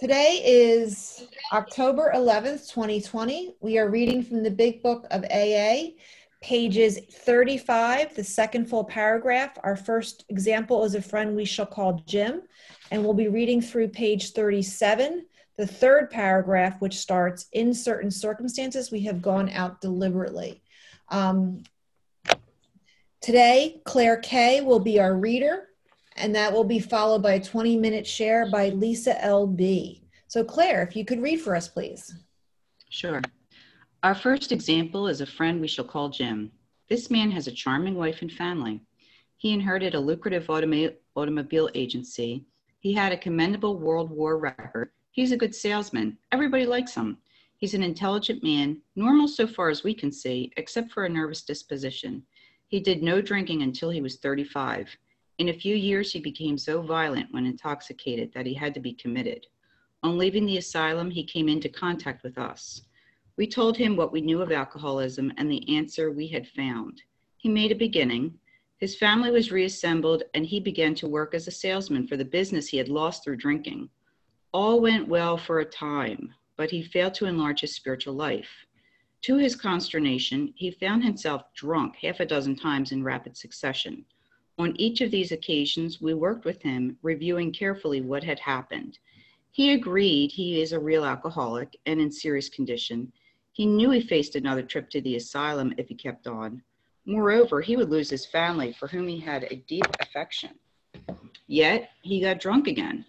Today 0.00 0.40
is 0.42 1.26
October 1.52 2.10
11th, 2.14 2.72
2020. 2.72 3.56
We 3.60 3.76
are 3.76 3.90
reading 3.90 4.22
from 4.22 4.42
the 4.42 4.50
Big 4.50 4.82
Book 4.82 5.06
of 5.10 5.24
AA, 5.24 5.90
pages 6.40 7.00
35, 7.10 8.14
the 8.14 8.24
second 8.24 8.64
full 8.64 8.82
paragraph. 8.82 9.58
Our 9.62 9.76
first 9.76 10.24
example 10.30 10.84
is 10.84 10.94
a 10.94 11.02
friend 11.02 11.36
we 11.36 11.44
shall 11.44 11.66
call 11.66 12.02
Jim, 12.06 12.40
and 12.90 13.04
we'll 13.04 13.12
be 13.12 13.28
reading 13.28 13.60
through 13.60 13.88
page 13.88 14.32
37, 14.32 15.26
the 15.58 15.66
third 15.66 16.08
paragraph, 16.08 16.80
which 16.80 16.96
starts 16.96 17.48
In 17.52 17.74
certain 17.74 18.10
circumstances, 18.10 18.90
we 18.90 19.02
have 19.02 19.20
gone 19.20 19.50
out 19.50 19.82
deliberately. 19.82 20.62
Um, 21.10 21.64
today, 23.20 23.82
Claire 23.84 24.16
Kay 24.16 24.62
will 24.62 24.80
be 24.80 24.98
our 24.98 25.14
reader 25.14 25.66
and 26.20 26.34
that 26.34 26.52
will 26.52 26.64
be 26.64 26.78
followed 26.78 27.22
by 27.22 27.32
a 27.34 27.42
20 27.42 27.76
minute 27.76 28.06
share 28.06 28.50
by 28.50 28.68
Lisa 28.68 29.22
L.B. 29.24 30.02
So, 30.28 30.44
Claire, 30.44 30.82
if 30.82 30.94
you 30.94 31.04
could 31.04 31.22
read 31.22 31.40
for 31.40 31.56
us, 31.56 31.66
please. 31.66 32.14
Sure. 32.90 33.20
Our 34.02 34.14
first 34.14 34.52
example 34.52 35.08
is 35.08 35.20
a 35.20 35.26
friend 35.26 35.60
we 35.60 35.68
shall 35.68 35.84
call 35.84 36.08
Jim. 36.08 36.52
This 36.88 37.10
man 37.10 37.30
has 37.30 37.46
a 37.46 37.52
charming 37.52 37.94
wife 37.94 38.22
and 38.22 38.30
family. 38.30 38.80
He 39.36 39.52
inherited 39.52 39.94
a 39.94 40.00
lucrative 40.00 40.46
automa- 40.46 40.94
automobile 41.16 41.70
agency. 41.74 42.44
He 42.78 42.92
had 42.92 43.12
a 43.12 43.16
commendable 43.16 43.78
World 43.78 44.10
War 44.10 44.38
record. 44.38 44.90
He's 45.12 45.32
a 45.32 45.36
good 45.36 45.54
salesman. 45.54 46.18
Everybody 46.32 46.66
likes 46.66 46.94
him. 46.94 47.18
He's 47.56 47.74
an 47.74 47.82
intelligent 47.82 48.42
man, 48.42 48.80
normal 48.96 49.28
so 49.28 49.46
far 49.46 49.68
as 49.68 49.84
we 49.84 49.94
can 49.94 50.10
see, 50.10 50.50
except 50.56 50.92
for 50.92 51.04
a 51.04 51.08
nervous 51.08 51.42
disposition. 51.42 52.22
He 52.68 52.80
did 52.80 53.02
no 53.02 53.20
drinking 53.20 53.62
until 53.62 53.90
he 53.90 54.00
was 54.00 54.16
35. 54.16 54.96
In 55.40 55.48
a 55.48 55.54
few 55.54 55.74
years, 55.74 56.12
he 56.12 56.20
became 56.20 56.58
so 56.58 56.82
violent 56.82 57.32
when 57.32 57.46
intoxicated 57.46 58.30
that 58.34 58.44
he 58.44 58.52
had 58.52 58.74
to 58.74 58.80
be 58.80 58.92
committed. 58.92 59.46
On 60.02 60.18
leaving 60.18 60.44
the 60.44 60.58
asylum, 60.58 61.10
he 61.10 61.24
came 61.24 61.48
into 61.48 61.70
contact 61.70 62.22
with 62.22 62.36
us. 62.36 62.82
We 63.38 63.46
told 63.46 63.78
him 63.78 63.96
what 63.96 64.12
we 64.12 64.20
knew 64.20 64.42
of 64.42 64.52
alcoholism 64.52 65.32
and 65.38 65.50
the 65.50 65.66
answer 65.74 66.10
we 66.10 66.28
had 66.28 66.46
found. 66.46 67.00
He 67.38 67.48
made 67.48 67.72
a 67.72 67.74
beginning. 67.74 68.38
His 68.76 68.98
family 68.98 69.30
was 69.30 69.50
reassembled, 69.50 70.24
and 70.34 70.44
he 70.44 70.60
began 70.60 70.94
to 70.96 71.08
work 71.08 71.32
as 71.32 71.48
a 71.48 71.50
salesman 71.50 72.06
for 72.06 72.18
the 72.18 72.24
business 72.26 72.68
he 72.68 72.76
had 72.76 72.90
lost 72.90 73.24
through 73.24 73.36
drinking. 73.36 73.88
All 74.52 74.78
went 74.82 75.08
well 75.08 75.38
for 75.38 75.60
a 75.60 75.64
time, 75.64 76.34
but 76.58 76.70
he 76.70 76.82
failed 76.82 77.14
to 77.14 77.24
enlarge 77.24 77.62
his 77.62 77.74
spiritual 77.74 78.12
life. 78.12 78.66
To 79.22 79.38
his 79.38 79.56
consternation, 79.56 80.52
he 80.54 80.70
found 80.70 81.02
himself 81.02 81.44
drunk 81.54 81.96
half 81.96 82.20
a 82.20 82.26
dozen 82.26 82.56
times 82.56 82.92
in 82.92 83.02
rapid 83.02 83.38
succession. 83.38 84.04
On 84.60 84.78
each 84.78 85.00
of 85.00 85.10
these 85.10 85.32
occasions, 85.32 86.02
we 86.02 86.12
worked 86.12 86.44
with 86.44 86.60
him, 86.60 86.98
reviewing 87.00 87.50
carefully 87.50 88.02
what 88.02 88.22
had 88.22 88.38
happened. 88.38 88.98
He 89.52 89.72
agreed 89.72 90.30
he 90.30 90.60
is 90.60 90.72
a 90.72 90.78
real 90.78 91.02
alcoholic 91.02 91.78
and 91.86 91.98
in 91.98 92.12
serious 92.12 92.50
condition. 92.50 93.10
He 93.52 93.64
knew 93.64 93.88
he 93.88 94.02
faced 94.02 94.36
another 94.36 94.60
trip 94.60 94.90
to 94.90 95.00
the 95.00 95.16
asylum 95.16 95.72
if 95.78 95.88
he 95.88 95.94
kept 95.94 96.26
on. 96.26 96.62
Moreover, 97.06 97.62
he 97.62 97.78
would 97.78 97.88
lose 97.88 98.10
his 98.10 98.26
family 98.26 98.74
for 98.78 98.86
whom 98.86 99.08
he 99.08 99.18
had 99.18 99.44
a 99.44 99.64
deep 99.66 99.86
affection. 99.98 100.50
Yet, 101.46 101.88
he 102.02 102.20
got 102.20 102.38
drunk 102.38 102.66
again. 102.66 103.06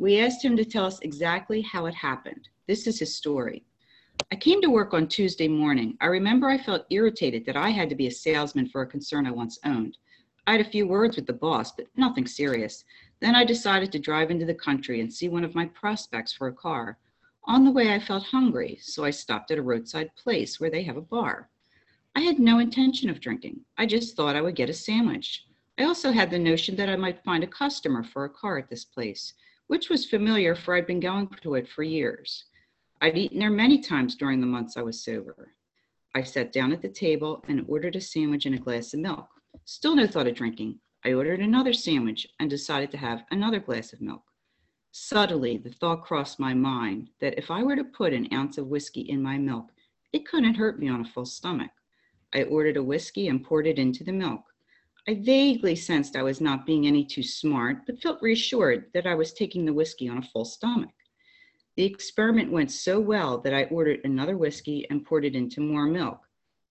We 0.00 0.18
asked 0.18 0.44
him 0.44 0.56
to 0.56 0.64
tell 0.64 0.86
us 0.86 0.98
exactly 1.02 1.60
how 1.60 1.86
it 1.86 1.94
happened. 1.94 2.48
This 2.66 2.88
is 2.88 2.98
his 2.98 3.14
story. 3.14 3.64
I 4.32 4.34
came 4.34 4.60
to 4.60 4.70
work 4.70 4.92
on 4.92 5.06
Tuesday 5.06 5.46
morning. 5.46 5.96
I 6.00 6.06
remember 6.06 6.48
I 6.48 6.58
felt 6.58 6.86
irritated 6.90 7.46
that 7.46 7.56
I 7.56 7.70
had 7.70 7.88
to 7.90 7.94
be 7.94 8.08
a 8.08 8.10
salesman 8.10 8.68
for 8.68 8.82
a 8.82 8.88
concern 8.88 9.24
I 9.24 9.30
once 9.30 9.56
owned. 9.64 9.96
I 10.50 10.54
had 10.54 10.66
a 10.66 10.70
few 10.70 10.84
words 10.84 11.14
with 11.14 11.28
the 11.28 11.32
boss, 11.32 11.70
but 11.70 11.86
nothing 11.94 12.26
serious. 12.26 12.84
Then 13.20 13.36
I 13.36 13.44
decided 13.44 13.92
to 13.92 14.00
drive 14.00 14.32
into 14.32 14.44
the 14.44 14.52
country 14.52 15.00
and 15.00 15.12
see 15.12 15.28
one 15.28 15.44
of 15.44 15.54
my 15.54 15.66
prospects 15.66 16.32
for 16.32 16.48
a 16.48 16.52
car. 16.52 16.98
On 17.44 17.64
the 17.64 17.70
way, 17.70 17.94
I 17.94 18.00
felt 18.00 18.24
hungry, 18.24 18.76
so 18.82 19.04
I 19.04 19.10
stopped 19.10 19.52
at 19.52 19.58
a 19.58 19.62
roadside 19.62 20.10
place 20.16 20.58
where 20.58 20.68
they 20.68 20.82
have 20.82 20.96
a 20.96 21.02
bar. 21.02 21.50
I 22.16 22.22
had 22.22 22.40
no 22.40 22.58
intention 22.58 23.08
of 23.08 23.20
drinking. 23.20 23.60
I 23.78 23.86
just 23.86 24.16
thought 24.16 24.34
I 24.34 24.40
would 24.40 24.56
get 24.56 24.68
a 24.68 24.74
sandwich. 24.74 25.44
I 25.78 25.84
also 25.84 26.10
had 26.10 26.32
the 26.32 26.38
notion 26.40 26.74
that 26.74 26.88
I 26.88 26.96
might 26.96 27.22
find 27.22 27.44
a 27.44 27.46
customer 27.46 28.02
for 28.02 28.24
a 28.24 28.28
car 28.28 28.58
at 28.58 28.68
this 28.68 28.84
place, 28.84 29.34
which 29.68 29.88
was 29.88 30.04
familiar 30.04 30.56
for 30.56 30.74
I'd 30.74 30.84
been 30.84 30.98
going 30.98 31.28
to 31.42 31.54
it 31.54 31.68
for 31.68 31.84
years. 31.84 32.46
I'd 33.00 33.16
eaten 33.16 33.38
there 33.38 33.50
many 33.50 33.78
times 33.78 34.16
during 34.16 34.40
the 34.40 34.48
months 34.48 34.76
I 34.76 34.82
was 34.82 35.04
sober. 35.04 35.54
I 36.16 36.24
sat 36.24 36.52
down 36.52 36.72
at 36.72 36.82
the 36.82 36.88
table 36.88 37.44
and 37.46 37.64
ordered 37.68 37.94
a 37.94 38.00
sandwich 38.00 38.46
and 38.46 38.56
a 38.56 38.58
glass 38.58 38.92
of 38.94 38.98
milk. 38.98 39.28
Still 39.64 39.96
no 39.96 40.06
thought 40.06 40.26
of 40.26 40.34
drinking. 40.34 40.80
I 41.04 41.12
ordered 41.12 41.40
another 41.40 41.72
sandwich 41.72 42.26
and 42.38 42.50
decided 42.50 42.90
to 42.90 42.98
have 42.98 43.24
another 43.30 43.60
glass 43.60 43.92
of 43.92 44.00
milk. 44.00 44.22
Subtly, 44.92 45.56
the 45.56 45.70
thought 45.70 46.04
crossed 46.04 46.40
my 46.40 46.52
mind 46.52 47.10
that 47.20 47.38
if 47.38 47.50
I 47.50 47.62
were 47.62 47.76
to 47.76 47.84
put 47.84 48.12
an 48.12 48.28
ounce 48.32 48.58
of 48.58 48.66
whiskey 48.66 49.02
in 49.02 49.22
my 49.22 49.38
milk, 49.38 49.70
it 50.12 50.26
couldn't 50.26 50.54
hurt 50.54 50.80
me 50.80 50.88
on 50.88 51.00
a 51.00 51.08
full 51.08 51.24
stomach. 51.24 51.70
I 52.34 52.42
ordered 52.42 52.76
a 52.76 52.82
whiskey 52.82 53.28
and 53.28 53.44
poured 53.44 53.66
it 53.66 53.78
into 53.78 54.04
the 54.04 54.12
milk. 54.12 54.42
I 55.08 55.14
vaguely 55.14 55.76
sensed 55.76 56.16
I 56.16 56.22
was 56.22 56.40
not 56.40 56.66
being 56.66 56.86
any 56.86 57.04
too 57.04 57.22
smart, 57.22 57.86
but 57.86 58.00
felt 58.00 58.20
reassured 58.20 58.90
that 58.92 59.06
I 59.06 59.14
was 59.14 59.32
taking 59.32 59.64
the 59.64 59.72
whiskey 59.72 60.08
on 60.08 60.18
a 60.18 60.22
full 60.22 60.44
stomach. 60.44 60.90
The 61.76 61.84
experiment 61.84 62.52
went 62.52 62.70
so 62.70 63.00
well 63.00 63.38
that 63.38 63.54
I 63.54 63.64
ordered 63.64 64.00
another 64.04 64.36
whiskey 64.36 64.86
and 64.90 65.04
poured 65.04 65.24
it 65.24 65.34
into 65.34 65.60
more 65.60 65.86
milk. 65.86 66.20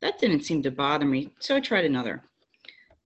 That 0.02 0.20
didn't 0.20 0.44
seem 0.44 0.62
to 0.64 0.72
bother 0.72 1.06
me, 1.06 1.32
so 1.40 1.56
I 1.56 1.60
tried 1.60 1.86
another. 1.86 2.29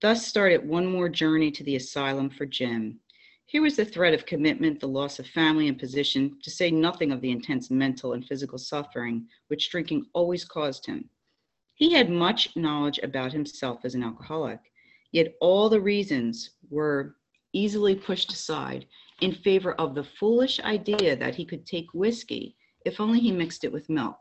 Thus 0.00 0.26
started 0.26 0.68
one 0.68 0.86
more 0.86 1.08
journey 1.08 1.50
to 1.52 1.64
the 1.64 1.76
asylum 1.76 2.28
for 2.28 2.44
Jim. 2.44 3.00
Here 3.46 3.62
was 3.62 3.76
the 3.76 3.84
threat 3.84 4.12
of 4.12 4.26
commitment, 4.26 4.80
the 4.80 4.88
loss 4.88 5.18
of 5.18 5.26
family 5.26 5.68
and 5.68 5.78
position, 5.78 6.38
to 6.42 6.50
say 6.50 6.70
nothing 6.70 7.10
of 7.10 7.20
the 7.20 7.30
intense 7.30 7.70
mental 7.70 8.12
and 8.12 8.26
physical 8.26 8.58
suffering 8.58 9.26
which 9.48 9.70
drinking 9.70 10.06
always 10.12 10.44
caused 10.44 10.84
him. 10.84 11.08
He 11.74 11.92
had 11.92 12.10
much 12.10 12.54
knowledge 12.56 12.98
about 12.98 13.32
himself 13.32 13.84
as 13.84 13.94
an 13.94 14.02
alcoholic, 14.02 14.60
yet 15.12 15.36
all 15.40 15.68
the 15.68 15.80
reasons 15.80 16.50
were 16.68 17.16
easily 17.52 17.94
pushed 17.94 18.32
aside 18.32 18.86
in 19.20 19.32
favor 19.32 19.72
of 19.74 19.94
the 19.94 20.04
foolish 20.04 20.60
idea 20.60 21.16
that 21.16 21.34
he 21.36 21.46
could 21.46 21.64
take 21.64 21.94
whiskey 21.94 22.56
if 22.84 23.00
only 23.00 23.20
he 23.20 23.32
mixed 23.32 23.64
it 23.64 23.72
with 23.72 23.88
milk. 23.88 24.18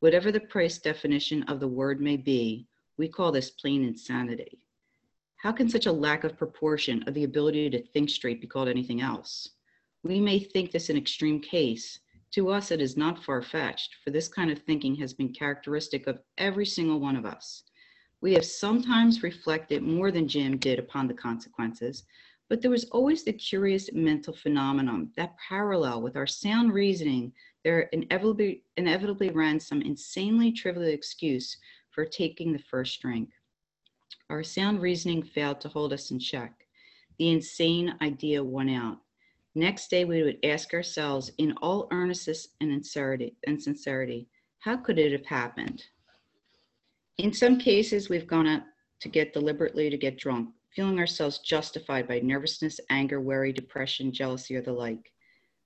Whatever 0.00 0.30
the 0.30 0.40
price 0.40 0.78
definition 0.78 1.42
of 1.44 1.60
the 1.60 1.68
word 1.68 2.00
may 2.00 2.16
be, 2.16 2.66
we 2.98 3.08
call 3.08 3.32
this 3.32 3.50
plain 3.50 3.82
insanity. 3.82 4.58
How 5.42 5.52
can 5.52 5.70
such 5.70 5.86
a 5.86 5.92
lack 5.92 6.24
of 6.24 6.36
proportion 6.36 7.02
of 7.06 7.14
the 7.14 7.24
ability 7.24 7.70
to 7.70 7.82
think 7.82 8.10
straight 8.10 8.42
be 8.42 8.46
called 8.46 8.68
anything 8.68 9.00
else? 9.00 9.48
We 10.02 10.20
may 10.20 10.38
think 10.38 10.70
this 10.70 10.90
an 10.90 10.98
extreme 10.98 11.40
case. 11.40 11.98
To 12.32 12.50
us, 12.50 12.70
it 12.70 12.82
is 12.82 12.98
not 12.98 13.24
far 13.24 13.40
fetched, 13.40 13.96
for 14.04 14.10
this 14.10 14.28
kind 14.28 14.50
of 14.50 14.58
thinking 14.58 14.94
has 14.96 15.14
been 15.14 15.32
characteristic 15.32 16.06
of 16.06 16.20
every 16.36 16.66
single 16.66 17.00
one 17.00 17.16
of 17.16 17.24
us. 17.24 17.62
We 18.20 18.34
have 18.34 18.44
sometimes 18.44 19.22
reflected 19.22 19.82
more 19.82 20.10
than 20.10 20.28
Jim 20.28 20.58
did 20.58 20.78
upon 20.78 21.08
the 21.08 21.14
consequences, 21.14 22.04
but 22.50 22.60
there 22.60 22.70
was 22.70 22.84
always 22.90 23.24
the 23.24 23.32
curious 23.32 23.90
mental 23.94 24.34
phenomenon, 24.34 25.10
that 25.16 25.38
parallel 25.38 26.02
with 26.02 26.16
our 26.16 26.26
sound 26.26 26.74
reasoning, 26.74 27.32
there 27.64 27.88
inevitably, 27.92 28.64
inevitably 28.76 29.30
ran 29.30 29.58
some 29.58 29.80
insanely 29.80 30.52
trivial 30.52 30.84
excuse 30.84 31.56
for 31.92 32.04
taking 32.04 32.52
the 32.52 32.58
first 32.58 33.00
drink. 33.00 33.30
Our 34.28 34.42
sound 34.42 34.80
reasoning 34.80 35.22
failed 35.22 35.60
to 35.62 35.68
hold 35.68 35.92
us 35.92 36.10
in 36.10 36.18
check. 36.18 36.66
The 37.18 37.30
insane 37.30 37.94
idea 38.00 38.42
won 38.42 38.68
out. 38.68 38.98
Next 39.54 39.90
day, 39.90 40.04
we 40.04 40.22
would 40.22 40.38
ask 40.44 40.72
ourselves 40.72 41.32
in 41.38 41.52
all 41.60 41.88
earnestness 41.90 42.48
and 42.60 42.84
sincerity, 42.84 44.28
how 44.60 44.76
could 44.76 44.98
it 44.98 45.12
have 45.12 45.26
happened? 45.26 45.84
In 47.18 47.32
some 47.32 47.58
cases, 47.58 48.08
we've 48.08 48.26
gone 48.26 48.46
out 48.46 48.62
to 49.00 49.08
get 49.08 49.32
deliberately 49.32 49.90
to 49.90 49.96
get 49.96 50.18
drunk, 50.18 50.50
feeling 50.74 50.98
ourselves 50.98 51.38
justified 51.38 52.06
by 52.06 52.20
nervousness, 52.20 52.78
anger, 52.90 53.20
worry, 53.20 53.52
depression, 53.52 54.12
jealousy, 54.12 54.54
or 54.54 54.62
the 54.62 54.72
like. 54.72 55.12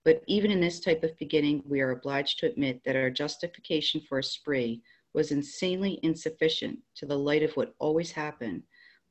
But 0.05 0.23
even 0.27 0.51
in 0.51 0.61
this 0.61 0.81
type 0.81 1.03
of 1.03 1.17
beginning, 1.19 1.63
we 1.67 1.81
are 1.81 1.93
obliged 1.93 2.39
to 2.39 2.47
admit 2.47 2.83
that 2.85 2.97
our 2.97 3.11
justification 3.11 4.01
for 4.09 4.19
a 4.19 4.23
spree 4.25 4.83
was 5.15 5.31
insanely 5.31 6.01
insufficient 6.03 6.79
to 6.97 7.07
the 7.07 7.19
light 7.19 7.43
of 7.43 7.53
what 7.53 7.75
always 7.79 8.11
happened, 8.11 8.63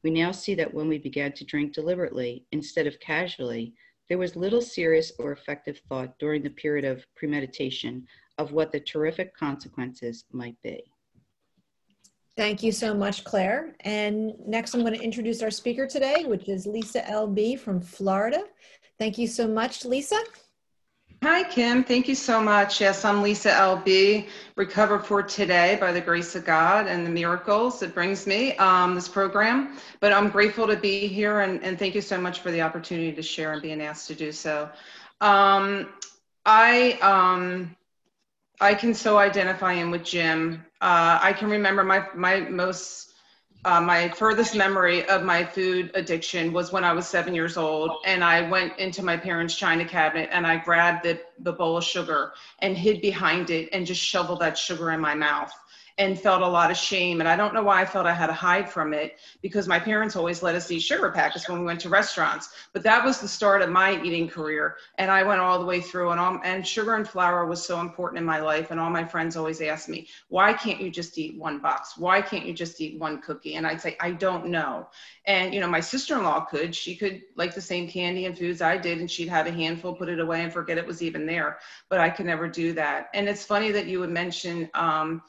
we 0.04 0.12
now 0.12 0.32
see 0.32 0.54
that 0.56 0.74
when 0.74 0.88
we 0.88 0.98
began 0.98 1.32
to 1.32 1.46
drink 1.46 1.74
deliberately 1.74 2.46
instead 2.52 2.86
of 2.86 3.00
casually, 3.00 3.74
there 4.10 4.18
was 4.18 4.36
little 4.36 4.62
serious 4.62 5.14
or 5.18 5.32
effective 5.32 5.80
thought 5.88 6.20
during 6.20 6.44
the 6.44 6.50
period 6.50 6.86
of 6.86 7.06
premeditation 7.16 8.06
of 8.38 8.52
what 8.52 8.72
the 8.72 8.80
terrific 8.80 9.36
consequences 9.36 10.26
might 10.32 10.62
be. 10.62 10.84
Thank 12.36 12.64
you 12.64 12.72
so 12.72 12.94
much, 12.96 13.24
Claire. 13.24 13.76
And 13.82 14.34
next, 14.46 14.74
I'm 14.74 14.82
going 14.82 14.96
to 14.96 15.04
introduce 15.04 15.44
our 15.44 15.52
speaker 15.52 15.86
today, 15.86 16.26
which 16.26 16.50
is 16.50 16.66
Lisa 16.66 17.02
LB 17.02 17.60
from 17.60 17.80
Florida. 17.80 18.44
Thank 18.98 19.18
you 19.20 19.28
so 19.28 19.48
much, 19.48 19.86
Lisa. 19.86 20.20
Hi, 21.24 21.42
Kim. 21.44 21.86
Thank 21.86 22.10
you 22.10 22.16
so 22.16 22.42
much. 22.42 22.82
Yes, 22.82 23.06
I'm 23.06 23.22
Lisa 23.22 23.50
LB, 23.52 24.28
recovered 24.58 25.06
for 25.06 25.24
today 25.24 25.78
by 25.80 25.94
the 25.94 26.02
grace 26.02 26.36
of 26.36 26.44
God 26.44 26.86
and 26.86 27.08
the 27.08 27.10
miracles 27.10 27.82
it 27.82 27.94
brings 27.94 28.28
me, 28.28 28.58
um, 28.58 28.94
this 28.94 29.08
program. 29.08 29.78
But 30.02 30.12
I'm 30.12 30.28
grateful 30.28 30.68
to 30.68 30.76
be 30.76 31.08
here 31.08 31.40
and, 31.40 31.64
and 31.64 31.80
thank 31.80 31.96
you 31.96 32.02
so 32.02 32.20
much 32.20 32.42
for 32.42 32.52
the 32.52 32.62
opportunity 32.62 33.14
to 33.14 33.22
share 33.22 33.54
and 33.54 33.62
being 33.62 33.82
asked 33.82 34.10
to 34.10 34.16
do 34.16 34.34
so. 34.34 34.70
Um, 35.22 35.94
I 36.46 37.00
um 37.02 37.74
I 38.60 38.74
can 38.74 38.94
so 38.94 39.18
identify 39.18 39.76
him 39.76 39.92
with 39.92 40.04
Jim. 40.04 40.66
Uh, 40.82 41.20
I 41.24 41.32
can 41.32 41.50
remember 41.50 41.86
my 41.86 42.06
my 42.14 42.42
most 42.42 43.13
uh, 43.66 43.80
my 43.80 44.10
furthest 44.10 44.56
memory 44.56 45.08
of 45.08 45.24
my 45.24 45.44
food 45.44 45.92
addiction 45.94 46.52
was 46.52 46.72
when 46.72 46.84
I 46.84 46.94
was 46.94 47.08
seven 47.08 47.34
years 47.34 47.56
old, 47.56 47.92
and 48.06 48.24
I 48.24 48.48
went 48.50 48.78
into 48.78 49.04
my 49.04 49.16
parents' 49.16 49.56
china 49.56 49.86
cabinet 49.86 50.30
and 50.32 50.46
I 50.46 50.58
grabbed 50.58 51.06
the 51.06 51.20
the 51.40 51.54
bowl 51.54 51.78
of 51.78 51.84
sugar 51.84 52.34
and 52.60 52.78
hid 52.78 53.02
behind 53.02 53.50
it 53.50 53.70
and 53.72 53.86
just 53.86 54.02
shoveled 54.02 54.40
that 54.42 54.58
sugar 54.58 54.92
in 54.92 55.00
my 55.00 55.16
mouth 55.16 55.54
and 55.98 56.20
felt 56.20 56.42
a 56.42 56.48
lot 56.48 56.72
of 56.72 56.78
shame. 56.78 57.20
And 57.20 57.30
I 57.30 57.36
don't 57.36 57.54
know 57.54 57.62
why 57.64 57.82
I 57.82 57.86
felt 57.86 58.06
I 58.06 58.14
had 58.14 58.28
to 58.28 58.34
hide 58.34 58.70
from 58.70 58.94
it 58.94 59.20
because 59.42 59.68
my 59.68 59.80
parents 59.80 60.16
always 60.16 60.42
let 60.42 60.56
us 60.56 60.72
eat 60.72 60.80
sugar 60.82 61.12
packets 61.12 61.48
when 61.48 61.60
we 61.60 61.66
went 61.66 61.82
to 61.82 61.90
restaurants. 61.90 62.50
But 62.74 62.84
that 62.84 63.06
was 63.06 63.20
the 63.20 63.28
start 63.28 63.62
of 63.62 63.70
my 63.70 64.02
eating 64.02 64.28
career. 64.28 64.78
And 64.98 65.12
I 65.12 65.22
went 65.24 65.42
all 65.42 65.60
the 65.60 65.66
way 65.66 65.82
through 65.82 66.10
and 66.10 66.20
all, 66.20 66.40
and 66.44 66.66
sugar 66.66 66.96
and 66.96 67.08
flour 67.08 67.46
was 67.46 67.64
so 67.64 67.80
important 67.80 68.20
in 68.20 68.26
my 68.26 68.40
life. 68.40 68.72
And 68.72 68.80
all 68.80 68.90
my 68.90 69.06
friends 69.06 69.38
always 69.38 69.62
asked 69.62 69.88
me, 69.88 70.08
why 70.30 70.54
can't 70.54 70.82
you 70.82 70.90
just 70.90 71.18
eat 71.18 71.38
one 71.38 71.60
box? 71.60 71.98
Why 71.98 72.22
can't 72.22 72.46
you 72.46 72.54
just 72.54 72.82
eat 72.82 73.00
one 73.00 73.22
cookie? 73.22 73.56
And 73.56 73.68
I'd 73.68 73.82
say, 73.82 73.96
I 74.00 74.12
don't 74.12 74.48
know. 74.48 74.90
And, 75.26 75.54
you 75.54 75.62
know, 75.62 75.70
my 75.70 75.80
sister-in-law 75.80 76.46
could, 76.46 76.76
she 76.76 76.96
could 76.96 77.22
like 77.36 77.54
the 77.54 77.62
same 77.62 77.88
candy 77.88 78.26
and 78.26 78.38
foods 78.38 78.62
I 78.62 78.78
did, 78.78 79.00
and 79.00 79.10
she'd 79.10 79.30
have 79.30 79.48
a 79.48 79.52
handful, 79.52 79.96
put 79.96 80.10
it 80.10 80.20
away 80.20 80.44
and 80.44 80.52
forget 80.52 80.78
it 80.78 80.86
was 80.86 81.02
even 81.02 81.26
there. 81.26 81.60
But 81.88 82.00
I 82.00 82.10
could 82.10 82.26
never 82.26 82.48
do 82.48 82.74
that. 82.74 83.10
And 83.14 83.30
it's 83.30 83.46
funny 83.46 83.72
that 83.72 83.86
you 83.86 84.00
would 84.00 84.10
mention, 84.10 84.70
um, 84.74 85.22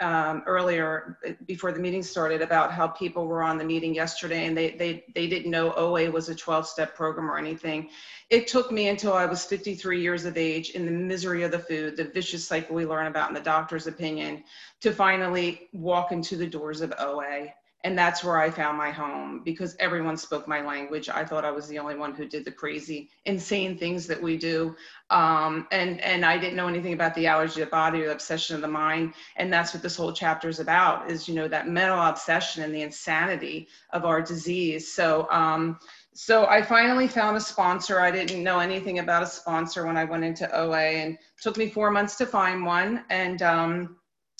um, 0.00 0.42
earlier 0.46 1.18
uh, 1.26 1.32
before 1.46 1.72
the 1.72 1.80
meeting 1.80 2.02
started 2.02 2.42
about 2.42 2.72
how 2.72 2.86
people 2.86 3.26
were 3.26 3.42
on 3.42 3.56
the 3.56 3.64
meeting 3.64 3.94
yesterday 3.94 4.46
and 4.46 4.56
they, 4.56 4.70
they, 4.72 5.04
they 5.14 5.26
didn't 5.26 5.50
know 5.50 5.72
OA 5.74 6.10
was 6.10 6.28
a 6.28 6.34
12 6.34 6.66
step 6.66 6.94
program 6.94 7.30
or 7.30 7.38
anything. 7.38 7.88
It 8.28 8.46
took 8.46 8.70
me 8.70 8.88
until 8.88 9.14
I 9.14 9.24
was 9.24 9.44
53 9.44 10.00
years 10.00 10.24
of 10.24 10.36
age 10.36 10.70
in 10.70 10.84
the 10.84 10.92
misery 10.92 11.44
of 11.44 11.50
the 11.50 11.58
food, 11.58 11.96
the 11.96 12.04
vicious 12.04 12.46
cycle 12.46 12.76
we 12.76 12.84
learn 12.84 13.06
about 13.06 13.28
in 13.28 13.34
the 13.34 13.40
doctor's 13.40 13.86
opinion, 13.86 14.44
to 14.80 14.92
finally 14.92 15.68
walk 15.72 16.12
into 16.12 16.36
the 16.36 16.46
doors 16.46 16.80
of 16.82 16.92
OA 16.98 17.48
and 17.86 17.96
that's 17.96 18.24
where 18.24 18.36
I 18.36 18.50
found 18.50 18.76
my 18.76 18.90
home 18.90 19.42
because 19.44 19.76
everyone 19.78 20.16
spoke 20.16 20.48
my 20.48 20.60
language. 20.60 21.08
I 21.08 21.24
thought 21.24 21.44
I 21.44 21.52
was 21.52 21.68
the 21.68 21.78
only 21.78 21.94
one 21.94 22.12
who 22.12 22.26
did 22.26 22.44
the 22.44 22.50
crazy, 22.50 23.10
insane 23.26 23.78
things 23.78 24.08
that 24.08 24.20
we 24.20 24.36
do, 24.36 24.74
um, 25.10 25.68
and 25.70 26.00
and 26.00 26.24
I 26.24 26.36
didn't 26.36 26.56
know 26.56 26.66
anything 26.66 26.94
about 26.94 27.14
the 27.14 27.28
allergy 27.28 27.62
of 27.62 27.68
the 27.68 27.70
body 27.70 28.02
or 28.02 28.06
the 28.06 28.12
obsession 28.12 28.56
of 28.56 28.60
the 28.62 28.66
mind. 28.66 29.14
And 29.36 29.52
that's 29.52 29.72
what 29.72 29.84
this 29.84 29.94
whole 29.94 30.12
chapter 30.12 30.48
is 30.48 30.58
about: 30.58 31.08
is 31.08 31.28
you 31.28 31.36
know 31.36 31.46
that 31.46 31.68
mental 31.68 32.02
obsession 32.02 32.64
and 32.64 32.74
the 32.74 32.82
insanity 32.82 33.68
of 33.92 34.04
our 34.04 34.20
disease. 34.20 34.92
So. 34.92 35.28
Um, 35.30 35.78
so 36.18 36.46
I 36.46 36.62
finally 36.62 37.08
found 37.08 37.36
a 37.36 37.40
sponsor. 37.40 38.00
I 38.00 38.10
didn't 38.10 38.42
know 38.42 38.58
anything 38.58 39.00
about 39.00 39.22
a 39.22 39.26
sponsor 39.26 39.84
when 39.84 39.98
I 39.98 40.04
went 40.04 40.24
into 40.24 40.50
OA, 40.50 41.02
and 41.02 41.18
took 41.42 41.58
me 41.58 41.68
four 41.68 41.90
months 41.90 42.16
to 42.16 42.26
find 42.26 42.64
one. 42.64 43.04
And 43.10 43.42
um, 43.42 43.96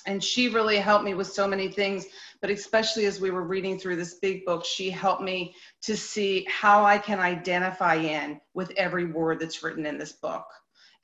and 0.06 0.22
she 0.22 0.48
really 0.48 0.78
helped 0.78 1.04
me 1.04 1.14
with 1.14 1.26
so 1.26 1.46
many 1.46 1.68
things 1.68 2.06
but 2.46 2.54
especially 2.54 3.06
as 3.06 3.20
we 3.20 3.32
were 3.32 3.42
reading 3.42 3.76
through 3.76 3.96
this 3.96 4.20
big 4.22 4.44
book 4.44 4.64
she 4.64 4.88
helped 4.88 5.20
me 5.20 5.52
to 5.82 5.96
see 5.96 6.46
how 6.48 6.84
i 6.84 6.96
can 6.96 7.18
identify 7.18 7.96
in 7.96 8.40
with 8.54 8.70
every 8.76 9.06
word 9.06 9.40
that's 9.40 9.64
written 9.64 9.84
in 9.84 9.98
this 9.98 10.12
book. 10.12 10.46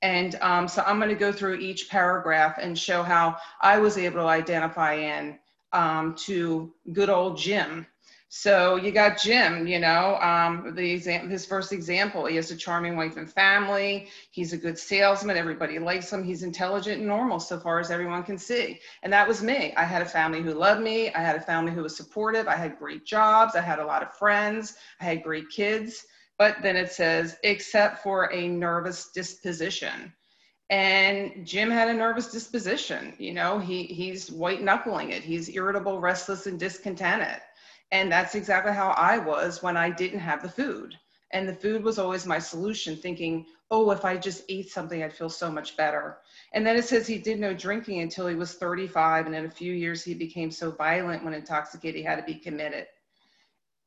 And 0.03 0.37
um, 0.37 0.69
so 0.69 0.85
i'm 0.87 0.99
going 0.99 1.09
to 1.09 1.17
go 1.17 1.33
through 1.33 1.57
each 1.57 1.91
paragraph 1.91 2.59
and 2.61 2.79
show 2.79 3.03
how 3.03 3.37
i 3.61 3.77
was 3.77 3.99
able 3.99 4.21
to 4.21 4.27
identify 4.27 4.95
in 4.95 5.37
um, 5.73 6.15
to 6.27 6.73
good 6.93 7.11
old 7.11 7.39
jim 7.39 7.89
so 8.35 8.77
you 8.77 8.93
got 8.93 9.19
Jim, 9.19 9.67
you 9.67 9.79
know, 9.79 10.17
um, 10.23 10.75
the 10.75 10.91
exam- 10.91 11.29
his 11.29 11.45
first 11.45 11.71
example. 11.71 12.25
He 12.25 12.37
has 12.37 12.51
a 12.51 12.57
charming 12.57 12.97
wife 12.97 13.19
and 13.19 13.31
family. 13.31 14.09
He's 14.31 14.55
a 14.55 14.57
good 14.57 14.79
salesman. 14.79 15.37
Everybody 15.37 15.79
likes 15.79 16.11
him. 16.11 16.25
He's 16.25 16.43
intelligent 16.43 17.01
and 17.01 17.07
normal 17.07 17.41
so 17.41 17.61
far 17.61 17.79
as 17.79 17.91
everyone 17.91 18.23
can 18.23 18.39
see. 18.39 18.81
And 19.03 19.13
that 19.13 19.29
was 19.29 19.43
me. 19.43 19.75
I 19.77 19.85
had 19.85 20.01
a 20.01 20.07
family 20.07 20.41
who 20.41 20.55
loved 20.55 20.81
me. 20.81 21.13
I 21.13 21.21
had 21.21 21.37
a 21.37 21.43
family 21.43 21.73
who 21.73 21.83
was 21.83 21.95
supportive. 21.95 22.49
I 22.49 22.57
had 22.57 22.79
great 22.79 23.05
jobs. 23.05 23.55
I 23.55 23.61
had 23.61 23.81
a 23.81 23.85
lot 23.85 24.03
of 24.03 24.17
friends. 24.17 24.77
I 24.99 25.05
had 25.05 25.23
great 25.23 25.51
kids. 25.51 26.03
But 26.39 26.57
then 26.63 26.75
it 26.75 26.91
says, 26.91 27.37
except 27.45 28.03
for 28.03 28.33
a 28.33 28.49
nervous 28.49 29.11
disposition. 29.11 30.11
And 30.71 31.47
Jim 31.47 31.71
had 31.71 31.89
a 31.89 31.93
nervous 31.93 32.33
disposition. 32.33 33.13
You 33.19 33.35
know, 33.35 33.59
he 33.59 33.83
he's 33.83 34.31
white 34.31 34.63
knuckling 34.63 35.11
it. 35.11 35.23
He's 35.23 35.51
irritable, 35.51 36.01
restless, 36.01 36.47
and 36.47 36.59
discontented 36.59 37.43
and 37.93 38.11
that's 38.11 38.35
exactly 38.35 38.73
how 38.73 38.89
I 38.91 39.19
was 39.19 39.63
when 39.63 39.77
I 39.77 39.91
didn't 39.91 40.21
have 40.21 40.43
the 40.43 40.49
food. 40.49 40.99
And 41.31 41.47
the 41.47 41.55
food 41.55 41.85
was 41.85 41.99
always 41.99 42.27
my 42.27 42.39
solution, 42.39 42.97
thinking, 42.97 43.47
oh, 43.71 43.91
if 43.91 44.05
I 44.05 44.17
just 44.17 44.45
ate 44.49 44.71
something, 44.71 45.03
I'd 45.03 45.15
feel 45.15 45.29
so 45.29 45.51
much 45.51 45.77
better. 45.77 46.19
And 46.53 46.67
then 46.67 46.77
it 46.77 46.87
says 46.87 47.07
he 47.07 47.19
did 47.19 47.39
no 47.39 47.55
drinking 47.55 48.01
until 48.01 48.27
he 48.27 48.35
was 48.35 48.55
35. 48.55 49.27
And 49.27 49.35
in 49.35 49.45
a 49.45 49.51
few 49.51 49.73
years, 49.73 50.03
he 50.03 50.15
became 50.15 50.51
so 50.51 50.71
violent 50.71 51.23
when 51.23 51.35
intoxicated, 51.35 51.97
he 51.97 52.03
had 52.03 52.17
to 52.17 52.23
be 52.23 52.39
committed. 52.39 52.87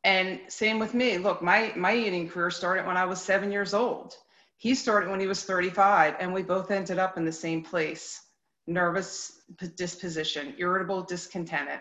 And 0.04 0.40
same 0.50 0.78
with 0.78 0.94
me. 0.94 1.18
Look, 1.18 1.42
my, 1.42 1.74
my 1.76 1.96
eating 1.96 2.30
career 2.30 2.52
started 2.52 2.86
when 2.86 2.98
I 2.98 3.06
was 3.06 3.22
seven 3.22 3.52
years 3.52 3.74
old. 3.74 4.16
He 4.58 4.76
started 4.76 5.10
when 5.10 5.20
he 5.20 5.28
was 5.28 5.44
35, 5.44 6.16
and 6.20 6.32
we 6.32 6.44
both 6.44 6.72
ended 6.72 7.00
up 7.00 7.18
in 7.18 7.26
the 7.26 7.32
same 7.32 7.64
place 7.64 8.22
nervous 8.68 9.42
disposition, 9.76 10.56
irritable, 10.58 11.04
discontented, 11.04 11.80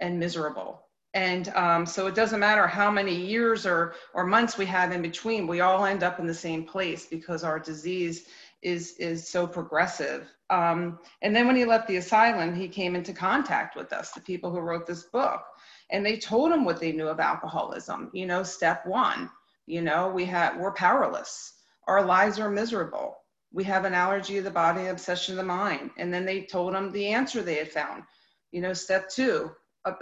and 0.00 0.18
miserable. 0.18 0.85
And 1.16 1.48
um, 1.54 1.86
so 1.86 2.06
it 2.08 2.14
doesn't 2.14 2.40
matter 2.40 2.66
how 2.66 2.90
many 2.90 3.14
years 3.16 3.64
or, 3.64 3.94
or 4.12 4.26
months 4.26 4.58
we 4.58 4.66
have 4.66 4.92
in 4.92 5.00
between, 5.00 5.46
we 5.46 5.60
all 5.60 5.86
end 5.86 6.02
up 6.02 6.20
in 6.20 6.26
the 6.26 6.34
same 6.34 6.62
place 6.62 7.06
because 7.06 7.42
our 7.42 7.58
disease 7.58 8.26
is, 8.60 8.96
is 8.98 9.26
so 9.26 9.46
progressive. 9.46 10.28
Um, 10.50 10.98
and 11.22 11.34
then 11.34 11.46
when 11.46 11.56
he 11.56 11.64
left 11.64 11.88
the 11.88 11.96
asylum, 11.96 12.54
he 12.54 12.68
came 12.68 12.94
into 12.94 13.14
contact 13.14 13.76
with 13.76 13.94
us, 13.94 14.10
the 14.10 14.20
people 14.20 14.50
who 14.50 14.60
wrote 14.60 14.86
this 14.86 15.04
book. 15.04 15.40
And 15.88 16.04
they 16.04 16.18
told 16.18 16.52
him 16.52 16.66
what 16.66 16.80
they 16.80 16.92
knew 16.92 17.08
of 17.08 17.18
alcoholism. 17.18 18.10
You 18.12 18.26
know, 18.26 18.42
step 18.42 18.84
one, 18.84 19.30
you 19.64 19.80
know, 19.80 20.10
we 20.10 20.26
have, 20.26 20.58
we're 20.58 20.72
powerless. 20.72 21.54
Our 21.88 22.04
lives 22.04 22.38
are 22.38 22.50
miserable. 22.50 23.16
We 23.54 23.64
have 23.64 23.86
an 23.86 23.94
allergy 23.94 24.36
of 24.36 24.44
the 24.44 24.50
body, 24.50 24.88
obsession 24.88 25.32
of 25.32 25.38
the 25.38 25.44
mind. 25.44 25.92
And 25.96 26.12
then 26.12 26.26
they 26.26 26.42
told 26.42 26.74
him 26.74 26.92
the 26.92 27.06
answer 27.06 27.40
they 27.40 27.54
had 27.54 27.72
found. 27.72 28.02
You 28.52 28.60
know, 28.60 28.74
step 28.74 29.08
two, 29.08 29.52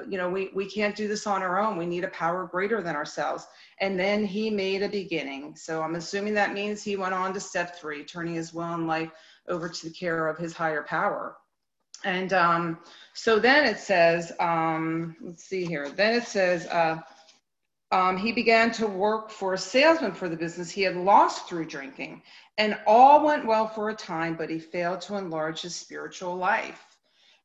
you 0.08 0.18
know, 0.18 0.30
we, 0.30 0.50
we 0.54 0.66
can't 0.66 0.96
do 0.96 1.08
this 1.08 1.26
on 1.26 1.42
our 1.42 1.58
own. 1.58 1.76
We 1.76 1.86
need 1.86 2.04
a 2.04 2.08
power 2.08 2.46
greater 2.46 2.82
than 2.82 2.96
ourselves. 2.96 3.46
And 3.80 3.98
then 3.98 4.24
he 4.24 4.50
made 4.50 4.82
a 4.82 4.88
beginning. 4.88 5.56
So 5.56 5.82
I'm 5.82 5.94
assuming 5.94 6.34
that 6.34 6.54
means 6.54 6.82
he 6.82 6.96
went 6.96 7.14
on 7.14 7.34
to 7.34 7.40
step 7.40 7.76
three, 7.76 8.04
turning 8.04 8.34
his 8.34 8.54
will 8.54 8.74
and 8.74 8.86
life 8.86 9.10
over 9.48 9.68
to 9.68 9.88
the 9.88 9.92
care 9.92 10.28
of 10.28 10.38
his 10.38 10.52
higher 10.52 10.82
power. 10.82 11.36
And 12.04 12.32
um, 12.32 12.78
so 13.14 13.38
then 13.38 13.64
it 13.66 13.78
says, 13.78 14.32
um, 14.40 15.16
let's 15.20 15.44
see 15.44 15.64
here. 15.64 15.88
Then 15.88 16.14
it 16.14 16.24
says, 16.24 16.66
uh, 16.66 17.00
um, 17.90 18.16
he 18.16 18.32
began 18.32 18.72
to 18.72 18.86
work 18.86 19.30
for 19.30 19.54
a 19.54 19.58
salesman 19.58 20.12
for 20.12 20.28
the 20.28 20.36
business 20.36 20.70
he 20.70 20.82
had 20.82 20.96
lost 20.96 21.48
through 21.48 21.66
drinking. 21.66 22.22
And 22.58 22.78
all 22.86 23.24
went 23.24 23.46
well 23.46 23.68
for 23.68 23.90
a 23.90 23.94
time, 23.94 24.34
but 24.34 24.50
he 24.50 24.58
failed 24.58 25.00
to 25.02 25.16
enlarge 25.16 25.62
his 25.62 25.74
spiritual 25.74 26.36
life. 26.36 26.93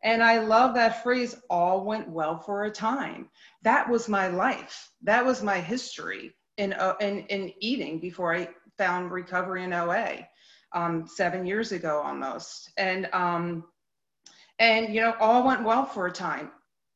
And 0.03 0.23
I 0.23 0.39
love 0.39 0.75
that 0.75 1.03
phrase, 1.03 1.35
all 1.49 1.83
went 1.83 2.09
well 2.09 2.37
for 2.39 2.63
a 2.63 2.71
time. 2.71 3.29
That 3.63 3.89
was 3.89 4.07
my 4.07 4.27
life. 4.27 4.91
That 5.03 5.25
was 5.25 5.43
my 5.43 5.59
history 5.59 6.35
in, 6.57 6.73
uh, 6.73 6.95
in, 7.01 7.19
in 7.27 7.53
eating 7.59 7.99
before 7.99 8.33
I 8.33 8.49
found 8.77 9.11
recovery 9.11 9.63
in 9.63 9.73
OA 9.73 10.27
um, 10.73 11.05
seven 11.07 11.45
years 11.45 11.71
ago 11.71 12.01
almost. 12.03 12.71
And, 12.77 13.09
um, 13.11 13.65
and, 14.59 14.93
you 14.93 15.01
know, 15.01 15.15
all 15.19 15.45
went 15.45 15.63
well 15.63 15.85
for 15.85 16.07
a 16.07 16.11
time, 16.11 16.51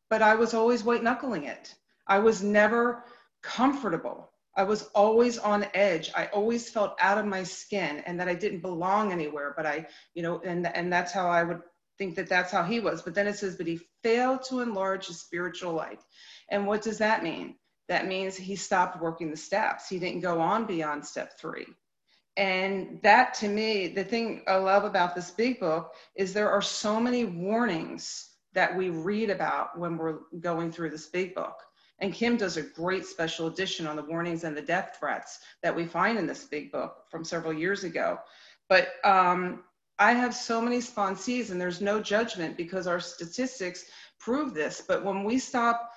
but 0.10 0.22
I 0.22 0.36
was 0.36 0.54
always 0.54 0.84
white 0.84 1.04
knuckling 1.04 1.46
it. 1.46 1.76
I 2.08 2.20
was 2.20 2.44
never 2.44 3.04
comfortable. 3.42 4.30
I 4.56 4.64
was 4.64 4.90
always 4.94 5.38
on 5.38 5.66
edge. 5.74 6.12
I 6.16 6.28
always 6.28 6.70
felt 6.70 6.96
out 7.00 7.18
of 7.18 7.26
my 7.26 7.44
skin 7.44 8.04
and 8.06 8.20
that 8.20 8.28
I 8.28 8.36
didn't 8.36 8.60
belong 8.60 9.12
anywhere. 9.12 9.54
But 9.56 9.66
I, 9.66 9.88
you 10.14 10.22
know, 10.22 10.42
and 10.46 10.68
and 10.68 10.94
that's 10.94 11.12
how 11.12 11.28
I 11.28 11.44
would 11.44 11.62
think 11.98 12.16
that 12.16 12.30
that's 12.30 12.52
how 12.52 12.64
he 12.64 12.80
was. 12.80 13.02
But 13.02 13.16
then 13.16 13.28
it 13.28 13.38
says, 13.38 13.56
but 13.56 13.68
he 13.68 13.80
failed 14.04 14.44
to 14.50 14.62
enlarge 14.62 15.08
his 15.08 15.22
spiritual 15.22 15.74
life. 15.74 16.04
And 16.50 16.68
what 16.68 16.82
does 16.82 16.98
that 17.00 17.24
mean? 17.24 17.56
That 17.90 18.08
means 18.08 18.36
he 18.36 18.56
stopped 18.56 19.02
working 19.02 19.30
the 19.30 19.38
steps. 19.38 19.90
He 19.90 20.00
didn't 20.00 20.22
go 20.22 20.40
on 20.40 20.66
beyond 20.66 21.06
step 21.06 21.38
three. 21.40 21.68
And 22.36 23.00
that 23.04 23.34
to 23.36 23.48
me, 23.48 23.90
the 23.90 24.04
thing 24.04 24.44
I 24.48 24.56
love 24.56 24.86
about 24.86 25.14
this 25.14 25.32
big 25.32 25.60
book 25.60 25.94
is 26.16 26.34
there 26.34 26.50
are 26.50 26.62
so 26.62 27.00
many 27.00 27.26
warnings 27.26 28.30
that 28.54 28.76
we 28.76 28.90
read 28.90 29.30
about 29.30 29.78
when 29.78 29.98
we're 29.98 30.20
going 30.40 30.72
through 30.72 30.90
this 30.90 31.08
big 31.08 31.36
book. 31.36 31.56
And 32.00 32.14
Kim 32.14 32.38
does 32.38 32.58
a 32.58 32.64
great 32.64 33.06
special 33.06 33.48
edition 33.48 33.86
on 33.86 33.96
the 33.96 34.04
warnings 34.04 34.44
and 34.44 34.58
the 34.58 34.62
death 34.62 34.98
threats 35.00 35.40
that 35.62 35.76
we 35.76 35.86
find 35.86 36.18
in 36.18 36.26
this 36.26 36.44
big 36.46 36.72
book 36.72 37.04
from 37.10 37.24
several 37.24 37.54
years 37.54 37.84
ago. 37.84 38.20
But 38.68 38.90
um, 39.04 39.64
I 40.00 40.14
have 40.14 40.34
so 40.34 40.62
many 40.62 40.80
sponsees 40.80 41.52
and 41.52 41.60
there's 41.60 41.82
no 41.82 42.02
judgment 42.02 42.58
because 42.58 42.88
our 42.88 43.00
statistics 43.00 43.86
prove 44.20 44.54
this. 44.54 44.82
But 44.88 45.04
when 45.04 45.24
we 45.24 45.38
stop 45.40 45.92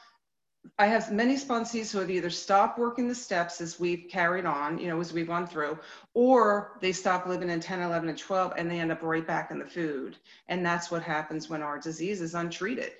I 0.79 0.87
have 0.87 1.13
many 1.13 1.37
sponsees 1.37 1.93
who 1.93 1.99
have 1.99 2.11
either 2.11 2.29
stopped 2.29 2.77
working 2.77 3.07
the 3.07 3.15
steps 3.15 3.61
as 3.61 3.79
we've 3.79 4.09
carried 4.11 4.47
on, 4.47 4.79
you 4.79 4.89
know, 4.89 5.01
as 5.01 5.13
we've 5.13 5.29
gone 5.29 5.47
through, 5.47 5.79
or 6.13 6.77
they 6.81 6.91
stop 6.91 7.25
living 7.27 7.51
in 7.51 7.61
10, 7.61 7.83
11, 7.83 8.09
and 8.09 8.19
12, 8.19 8.55
and 8.57 8.69
they 8.69 8.81
end 8.81 8.91
up 8.91 9.01
right 9.01 9.25
back 9.25 9.53
in 9.53 9.61
the 9.61 9.65
food. 9.65 10.17
And 10.49 10.67
that's 10.67 10.91
what 10.91 11.05
happens 11.05 11.49
when 11.49 11.63
our 11.63 11.79
disease 11.79 12.21
is 12.21 12.35
untreated 12.35 12.95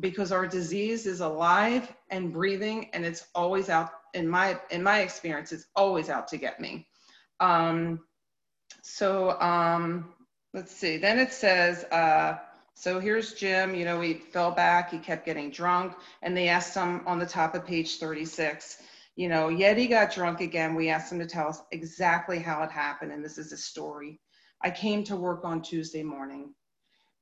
because 0.00 0.32
our 0.32 0.46
disease 0.46 1.06
is 1.06 1.20
alive 1.20 1.92
and 2.10 2.32
breathing 2.32 2.88
and 2.92 3.04
it's 3.04 3.26
always 3.34 3.68
out 3.68 3.90
in 4.14 4.26
my 4.26 4.58
in 4.70 4.82
my 4.82 5.00
experience 5.00 5.52
it's 5.52 5.66
always 5.76 6.08
out 6.08 6.26
to 6.28 6.36
get 6.36 6.58
me 6.58 6.86
um, 7.40 8.00
so 8.82 9.38
um, 9.40 10.12
let's 10.54 10.72
see 10.72 10.96
then 10.96 11.18
it 11.18 11.32
says 11.32 11.84
uh, 11.84 12.38
so 12.80 12.98
here's 12.98 13.34
Jim, 13.34 13.74
you 13.74 13.84
know, 13.84 14.00
he 14.00 14.14
fell 14.14 14.52
back, 14.52 14.90
he 14.90 14.96
kept 14.96 15.26
getting 15.26 15.50
drunk, 15.50 15.92
and 16.22 16.34
they 16.34 16.48
asked 16.48 16.74
him 16.74 17.02
on 17.06 17.18
the 17.18 17.26
top 17.26 17.54
of 17.54 17.66
page 17.66 17.98
36, 17.98 18.82
you 19.16 19.28
know, 19.28 19.50
yet 19.50 19.76
he 19.76 19.86
got 19.86 20.14
drunk 20.14 20.40
again. 20.40 20.74
We 20.74 20.88
asked 20.88 21.12
him 21.12 21.18
to 21.18 21.26
tell 21.26 21.48
us 21.48 21.60
exactly 21.72 22.38
how 22.38 22.62
it 22.62 22.70
happened, 22.70 23.12
and 23.12 23.22
this 23.22 23.36
is 23.36 23.52
a 23.52 23.56
story. 23.58 24.18
I 24.62 24.70
came 24.70 25.04
to 25.04 25.16
work 25.16 25.44
on 25.44 25.60
Tuesday 25.60 26.02
morning. 26.02 26.54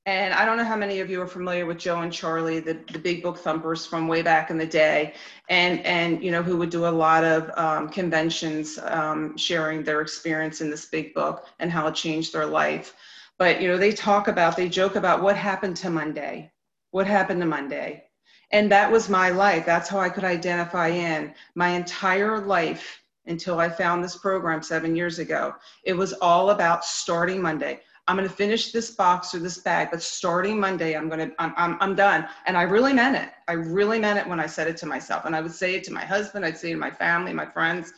And 0.06 0.32
I 0.32 0.44
don't 0.46 0.56
know 0.56 0.64
how 0.64 0.76
many 0.76 1.00
of 1.00 1.10
you 1.10 1.20
are 1.20 1.26
familiar 1.26 1.66
with 1.66 1.78
Joe 1.78 2.02
and 2.02 2.12
Charlie, 2.12 2.60
the, 2.60 2.80
the 2.92 2.98
big 3.00 3.22
book 3.22 3.36
thumpers 3.36 3.84
from 3.84 4.06
way 4.06 4.22
back 4.22 4.50
in 4.50 4.58
the 4.58 4.64
day, 4.64 5.12
and 5.50 5.84
and 5.84 6.22
you 6.22 6.30
know 6.30 6.42
who 6.42 6.56
would 6.56 6.70
do 6.70 6.86
a 6.86 6.88
lot 6.88 7.24
of 7.24 7.50
um, 7.58 7.90
conventions, 7.90 8.78
um, 8.84 9.36
sharing 9.36 9.82
their 9.82 10.00
experience 10.00 10.62
in 10.62 10.70
this 10.70 10.86
big 10.86 11.12
book 11.12 11.46
and 11.58 11.70
how 11.70 11.86
it 11.88 11.94
changed 11.94 12.32
their 12.32 12.46
life. 12.46 12.94
But 13.38 13.62
you 13.62 13.68
know, 13.68 13.76
they 13.76 13.92
talk 13.92 14.28
about, 14.28 14.56
they 14.56 14.68
joke 14.68 14.96
about 14.96 15.22
what 15.22 15.36
happened 15.36 15.76
to 15.78 15.90
Monday. 15.90 16.50
What 16.90 17.06
happened 17.06 17.40
to 17.40 17.46
Monday? 17.46 18.04
And 18.50 18.70
that 18.72 18.90
was 18.90 19.08
my 19.08 19.28
life. 19.28 19.64
That's 19.64 19.88
how 19.88 20.00
I 20.00 20.08
could 20.08 20.24
identify 20.24 20.88
in 20.88 21.34
my 21.54 21.68
entire 21.68 22.40
life 22.40 23.02
until 23.26 23.60
I 23.60 23.68
found 23.68 24.02
this 24.02 24.16
program 24.16 24.62
seven 24.62 24.96
years 24.96 25.18
ago. 25.18 25.54
It 25.84 25.92
was 25.92 26.14
all 26.14 26.50
about 26.50 26.84
starting 26.84 27.42
Monday. 27.42 27.80
I'm 28.06 28.16
going 28.16 28.26
to 28.26 28.34
finish 28.34 28.72
this 28.72 28.92
box 28.92 29.34
or 29.34 29.38
this 29.38 29.58
bag, 29.58 29.88
but 29.90 30.02
starting 30.02 30.58
Monday, 30.58 30.94
I'm 30.94 31.10
going 31.10 31.28
to, 31.28 31.34
I'm, 31.38 31.52
I'm, 31.58 31.76
I'm 31.80 31.94
done. 31.94 32.26
And 32.46 32.56
I 32.56 32.62
really 32.62 32.94
meant 32.94 33.16
it. 33.16 33.28
I 33.48 33.52
really 33.52 33.98
meant 33.98 34.18
it 34.18 34.26
when 34.26 34.40
I 34.40 34.46
said 34.46 34.66
it 34.66 34.78
to 34.78 34.86
myself. 34.86 35.26
And 35.26 35.36
I 35.36 35.42
would 35.42 35.52
say 35.52 35.74
it 35.74 35.84
to 35.84 35.92
my 35.92 36.06
husband, 36.06 36.44
I'd 36.44 36.56
say 36.56 36.70
it 36.70 36.74
to 36.74 36.80
my 36.80 36.90
family, 36.90 37.34
my 37.34 37.44
friends. 37.44 37.92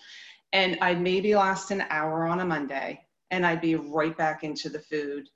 And 0.52 0.76
I'd 0.82 1.00
maybe 1.00 1.36
last 1.36 1.70
an 1.70 1.84
hour 1.90 2.26
on 2.26 2.40
a 2.40 2.44
Monday 2.44 3.04
and 3.30 3.46
I'd 3.46 3.60
be 3.60 3.76
right 3.76 4.16
back 4.16 4.44
into 4.44 4.68
the 4.68 4.80
food. 4.80 5.28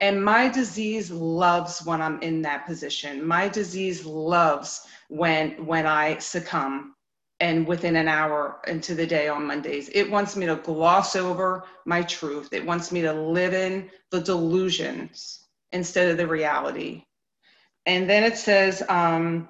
And 0.00 0.22
my 0.22 0.48
disease 0.48 1.10
loves 1.10 1.84
when 1.84 2.02
I'm 2.02 2.20
in 2.20 2.42
that 2.42 2.66
position. 2.66 3.26
My 3.26 3.48
disease 3.48 4.04
loves 4.04 4.86
when 5.08 5.64
when 5.64 5.86
I 5.86 6.18
succumb 6.18 6.94
and 7.40 7.66
within 7.66 7.96
an 7.96 8.08
hour 8.08 8.60
into 8.66 8.94
the 8.94 9.06
day 9.06 9.28
on 9.28 9.46
Mondays. 9.46 9.90
It 9.92 10.10
wants 10.10 10.36
me 10.36 10.46
to 10.46 10.56
gloss 10.56 11.16
over 11.16 11.64
my 11.84 12.02
truth. 12.02 12.52
It 12.52 12.64
wants 12.64 12.92
me 12.92 13.02
to 13.02 13.12
live 13.12 13.54
in 13.54 13.90
the 14.10 14.20
delusions 14.20 15.46
instead 15.72 16.10
of 16.10 16.16
the 16.16 16.26
reality. 16.26 17.04
And 17.84 18.08
then 18.08 18.24
it 18.24 18.36
says, 18.36 18.82
um, 18.88 19.48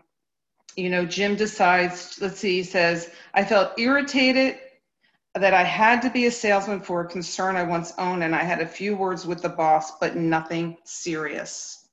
you 0.77 0.91
know, 0.91 1.07
Jim 1.07 1.37
decides, 1.37 2.19
let's 2.21 2.39
see, 2.39 2.59
he 2.59 2.63
says, 2.63 3.11
I 3.35 3.45
felt 3.45 3.79
irritated 3.79 4.59
that 5.39 5.53
I 5.53 5.65
had 5.65 6.01
to 6.03 6.11
be 6.11 6.27
a 6.27 6.31
salesman 6.31 6.81
for 6.81 7.03
a 7.03 7.09
concern 7.09 7.57
I 7.57 7.63
once 7.63 7.93
owned, 7.99 8.25
and 8.25 8.35
I 8.35 8.43
had 8.43 8.61
a 8.61 8.67
few 8.67 8.97
words 8.97 9.27
with 9.27 9.43
the 9.43 9.51
boss, 9.51 9.99
but 9.99 10.17
nothing 10.17 10.79
serious. 10.85 11.89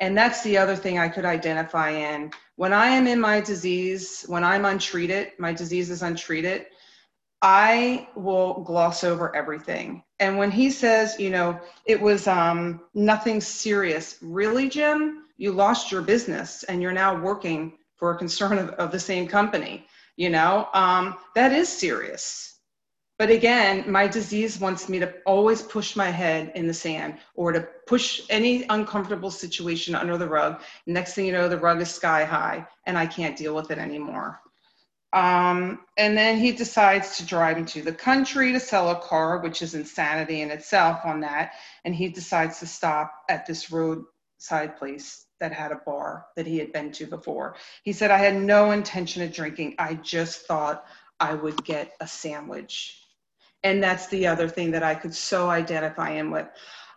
And 0.00 0.16
that's 0.16 0.42
the 0.42 0.58
other 0.58 0.76
thing 0.76 0.98
I 0.98 1.08
could 1.08 1.24
identify 1.24 1.90
in. 1.90 2.30
When 2.56 2.72
I 2.72 2.88
am 2.88 3.06
in 3.06 3.20
my 3.20 3.40
disease, 3.40 4.24
when 4.28 4.44
I'm 4.44 4.66
untreated, 4.66 5.32
my 5.38 5.52
disease 5.52 5.90
is 5.90 6.02
untreated, 6.02 6.66
I 7.40 8.08
will 8.14 8.62
gloss 8.64 9.02
over 9.02 9.34
everything. 9.34 10.02
And 10.20 10.36
when 10.36 10.50
he 10.50 10.70
says, 10.70 11.18
you 11.18 11.30
know, 11.30 11.58
it 11.86 12.00
was 12.00 12.26
um, 12.26 12.82
nothing 12.94 13.40
serious, 13.40 14.18
really, 14.20 14.68
Jim, 14.68 15.24
you 15.36 15.52
lost 15.52 15.90
your 15.90 16.02
business 16.02 16.64
and 16.64 16.82
you're 16.82 16.92
now 16.92 17.18
working 17.18 17.78
for 17.96 18.12
a 18.12 18.18
concern 18.18 18.58
of, 18.58 18.70
of 18.70 18.92
the 18.92 19.00
same 19.00 19.26
company, 19.26 19.86
you 20.16 20.30
know, 20.30 20.68
um, 20.74 21.16
that 21.34 21.52
is 21.52 21.68
serious 21.68 22.57
but 23.18 23.30
again, 23.30 23.90
my 23.90 24.06
disease 24.06 24.60
wants 24.60 24.88
me 24.88 25.00
to 25.00 25.12
always 25.26 25.60
push 25.60 25.96
my 25.96 26.08
head 26.08 26.52
in 26.54 26.68
the 26.68 26.74
sand 26.74 27.18
or 27.34 27.50
to 27.50 27.66
push 27.86 28.22
any 28.30 28.64
uncomfortable 28.70 29.32
situation 29.32 29.96
under 29.96 30.16
the 30.16 30.28
rug. 30.28 30.62
Next 30.86 31.14
thing 31.14 31.26
you 31.26 31.32
know, 31.32 31.48
the 31.48 31.58
rug 31.58 31.80
is 31.80 31.90
sky 31.90 32.24
high 32.24 32.66
and 32.86 32.96
I 32.96 33.06
can't 33.06 33.36
deal 33.36 33.56
with 33.56 33.72
it 33.72 33.78
anymore. 33.78 34.40
Um, 35.12 35.80
and 35.96 36.16
then 36.16 36.38
he 36.38 36.52
decides 36.52 37.16
to 37.16 37.26
drive 37.26 37.56
into 37.58 37.82
the 37.82 37.92
country 37.92 38.52
to 38.52 38.60
sell 38.60 38.90
a 38.90 39.00
car, 39.00 39.38
which 39.38 39.62
is 39.62 39.74
insanity 39.74 40.42
in 40.42 40.50
itself 40.52 41.00
on 41.04 41.20
that. 41.20 41.52
And 41.84 41.94
he 41.94 42.08
decides 42.08 42.60
to 42.60 42.66
stop 42.66 43.12
at 43.28 43.46
this 43.46 43.72
roadside 43.72 44.76
place 44.76 45.26
that 45.40 45.52
had 45.52 45.72
a 45.72 45.80
bar 45.84 46.26
that 46.36 46.46
he 46.46 46.58
had 46.58 46.72
been 46.72 46.92
to 46.92 47.06
before. 47.06 47.56
He 47.82 47.92
said, 47.92 48.10
I 48.10 48.18
had 48.18 48.36
no 48.36 48.70
intention 48.70 49.22
of 49.22 49.32
drinking. 49.32 49.74
I 49.78 49.94
just 49.94 50.46
thought 50.46 50.84
I 51.18 51.34
would 51.34 51.64
get 51.64 51.94
a 52.00 52.06
sandwich. 52.06 53.07
And 53.68 53.82
that's 53.82 54.06
the 54.06 54.26
other 54.26 54.48
thing 54.48 54.70
that 54.70 54.82
I 54.82 54.94
could 54.94 55.14
so 55.14 55.50
identify 55.50 56.12
in 56.12 56.30
with. 56.30 56.46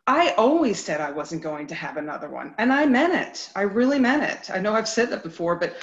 I 0.07 0.31
always 0.37 0.81
said 0.81 1.01
I 1.01 1.11
wasn't 1.11 1.43
going 1.43 1.67
to 1.67 1.75
have 1.75 1.97
another 1.97 2.29
one. 2.29 2.55
And 2.59 2.71
I 2.71 2.85
meant 2.85 3.13
it. 3.13 3.51
I 3.57 3.63
really 3.63 3.99
meant 3.99 4.23
it. 4.23 4.49
I 4.49 4.59
know 4.59 4.73
I've 4.73 4.87
said 4.87 5.09
that 5.09 5.21
before, 5.21 5.57
but 5.57 5.75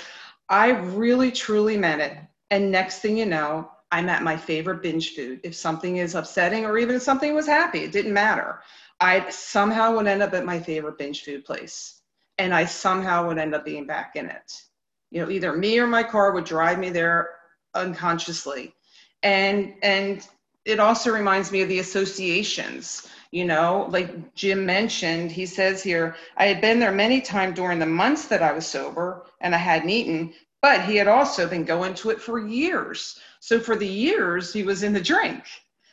I 0.49 0.71
really, 0.71 1.30
truly 1.30 1.76
meant 1.76 2.00
it. 2.00 2.16
And 2.50 2.73
next 2.73 3.00
thing 3.00 3.18
you 3.18 3.26
know, 3.26 3.71
I'm 3.92 4.09
at 4.09 4.23
my 4.23 4.35
favorite 4.35 4.83
binge 4.83 5.14
food. 5.14 5.40
If 5.42 5.54
something 5.54 5.99
is 5.99 6.14
upsetting 6.14 6.64
or 6.64 6.78
even 6.78 6.97
if 6.97 7.02
something 7.02 7.35
was 7.35 7.47
happy, 7.47 7.80
it 7.80 7.92
didn't 7.92 8.14
matter. 8.14 8.61
I 8.99 9.28
somehow 9.28 9.95
would 9.95 10.07
end 10.07 10.23
up 10.23 10.33
at 10.33 10.47
my 10.47 10.59
favorite 10.59 10.97
binge 10.97 11.23
food 11.23 11.45
place. 11.45 12.00
And 12.38 12.54
I 12.54 12.64
somehow 12.64 13.26
would 13.28 13.37
end 13.37 13.54
up 13.54 13.66
being 13.66 13.87
back 13.87 14.16
in 14.16 14.25
it. 14.25 14.62
You 15.11 15.21
know, 15.21 15.30
either 15.30 15.52
me 15.52 15.78
or 15.80 15.87
my 15.87 16.02
car 16.02 16.33
would 16.33 16.45
drive 16.45 16.78
me 16.78 16.88
there 16.88 17.28
unconsciously. 17.75 18.75
And 19.23 19.75
and 19.83 20.26
it 20.69 20.79
also 20.79 21.11
reminds 21.11 21.51
me 21.51 21.63
of 21.63 21.69
the 21.69 21.79
associations 21.79 23.09
you 23.31 23.45
know 23.45 23.89
like 23.91 24.35
jim 24.35 24.65
mentioned 24.65 25.31
he 25.31 25.47
says 25.47 25.83
here 25.83 26.15
i 26.37 26.47
had 26.47 26.61
been 26.61 26.79
there 26.79 26.93
many 26.93 27.21
times 27.21 27.57
during 27.57 27.79
the 27.79 27.87
months 27.87 28.27
that 28.27 28.43
i 28.43 28.53
was 28.53 28.67
sober 28.67 29.25
and 29.41 29.55
i 29.55 29.59
hadn't 29.59 29.91
eaten 29.91 30.33
but 30.61 30.85
he 30.85 30.97
had 30.97 31.09
also 31.09 31.49
been 31.49 31.65
going 31.65 31.95
to 31.95 32.11
it 32.11 32.21
for 32.21 32.41
years. 32.41 33.21
So 33.39 33.61
for 33.61 33.77
the 33.77 33.87
years 33.87 34.53
he 34.53 34.65
was 34.65 34.83
in 34.83 34.93
the 34.93 35.01
drink. 35.01 35.45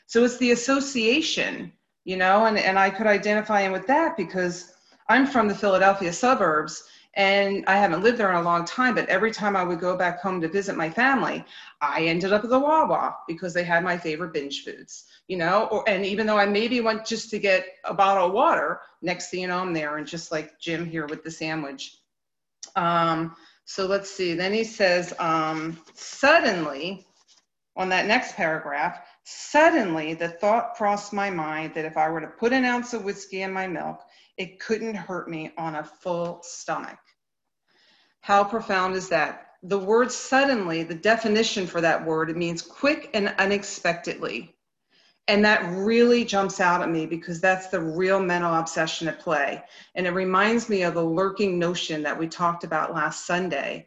So 0.08 0.24
it's 0.24 0.38
the 0.38 0.54
association 0.54 1.72
you 2.06 2.16
know 2.16 2.46
and, 2.46 2.58
and 2.58 2.80
i 2.80 2.90
could 2.90 3.08
identify 3.08 3.62
him 3.62 3.72
with 3.72 3.88
that 3.88 4.16
because 4.16 4.74
i'm 5.10 5.28
from 5.28 5.48
the 5.48 5.56
philadelphia 5.56 6.14
suburbs 6.14 6.84
and 7.16 7.64
I 7.66 7.78
haven't 7.78 8.04
lived 8.04 8.18
there 8.18 8.30
in 8.30 8.36
a 8.36 8.42
long 8.42 8.66
time, 8.66 8.96
but 8.96 9.08
every 9.08 9.32
time 9.32 9.56
I 9.56 9.64
would 9.64 9.80
go 9.80 9.96
back 9.96 10.22
home 10.22 10.42
to 10.42 10.50
visit 10.50 10.76
my 10.76 10.90
family, 10.90 11.46
I 11.80 12.04
ended 12.04 12.34
up 12.34 12.44
at 12.44 12.50
the 12.50 12.60
Wawa 12.60 13.16
because 13.28 13.54
they 13.54 13.64
had 13.64 13.84
my 13.84 13.98
favorite 13.98 14.34
binge 14.34 14.66
foods, 14.66 15.06
you 15.28 15.38
know, 15.38 15.68
or, 15.72 15.88
and 15.88 16.06
even 16.06 16.28
though 16.28 16.38
I 16.38 16.46
maybe 16.46 16.82
went 16.82 17.06
just 17.06 17.30
to 17.30 17.40
get 17.40 17.66
a 17.86 17.94
bottle 17.94 18.28
of 18.28 18.34
water, 18.34 18.82
next 19.02 19.30
thing 19.30 19.42
you 19.42 19.48
know, 19.48 19.60
I'm 19.60 19.74
there 19.74 19.98
and 19.98 20.06
just 20.06 20.32
like 20.32 20.60
Jim 20.60 20.86
here 20.86 21.08
with 21.08 21.24
the 21.24 21.32
sandwich. 21.32 21.98
Um, 22.76 23.36
so 23.64 23.86
let's 23.88 24.12
see. 24.12 24.34
Then 24.34 24.54
he 24.54 24.66
says, 24.66 25.14
um, 25.18 25.80
suddenly, 25.94 27.06
on 27.78 27.90
that 27.90 28.08
next 28.08 28.36
paragraph, 28.36 29.02
suddenly 29.24 30.14
the 30.14 30.30
thought 30.30 30.76
crossed 30.76 31.14
my 31.14 31.30
mind 31.30 31.74
that 31.76 31.86
if 31.86 31.96
I 31.96 32.10
were 32.10 32.22
to 32.22 32.28
put 32.28 32.52
an 32.52 32.66
ounce 32.66 32.94
of 32.94 33.06
whiskey 33.06 33.42
in 33.42 33.54
my 33.54 33.68
milk, 33.68 34.02
it 34.38 34.60
couldn't 34.60 34.96
hurt 34.96 35.30
me 35.30 35.52
on 35.58 35.76
a 35.76 35.84
full 35.84 36.42
stomach. 36.44 37.00
How 38.26 38.44
profound 38.44 38.96
is 38.96 39.08
that? 39.10 39.52
The 39.62 39.78
word 39.78 40.12
suddenly, 40.12 40.82
the 40.82 40.96
definition 40.96 41.68
for 41.68 41.80
that 41.82 42.04
word, 42.04 42.32
it 42.32 42.36
means 42.36 42.64
quick 42.64 43.12
and 43.14 43.28
unexpectedly. 43.38 44.56
And 45.28 45.46
that 45.46 45.64
really 45.70 46.26
jumps 46.26 46.60
out 46.60 46.82
at 46.82 46.90
me 46.90 47.06
because 47.06 47.40
that's 47.40 47.68
the 47.68 47.80
real 47.80 48.20
mental 48.20 48.56
obsession 48.56 49.08
at 49.08 49.20
play. 49.20 49.62
And 49.94 50.08
it 50.08 50.14
reminds 50.14 50.70
me 50.70 50.82
of 50.82 50.96
the 50.96 51.04
lurking 51.04 51.60
notion 51.60 52.02
that 52.02 52.18
we 52.18 52.28
talked 52.28 52.64
about 52.64 52.96
last 52.96 53.28
Sunday 53.28 53.86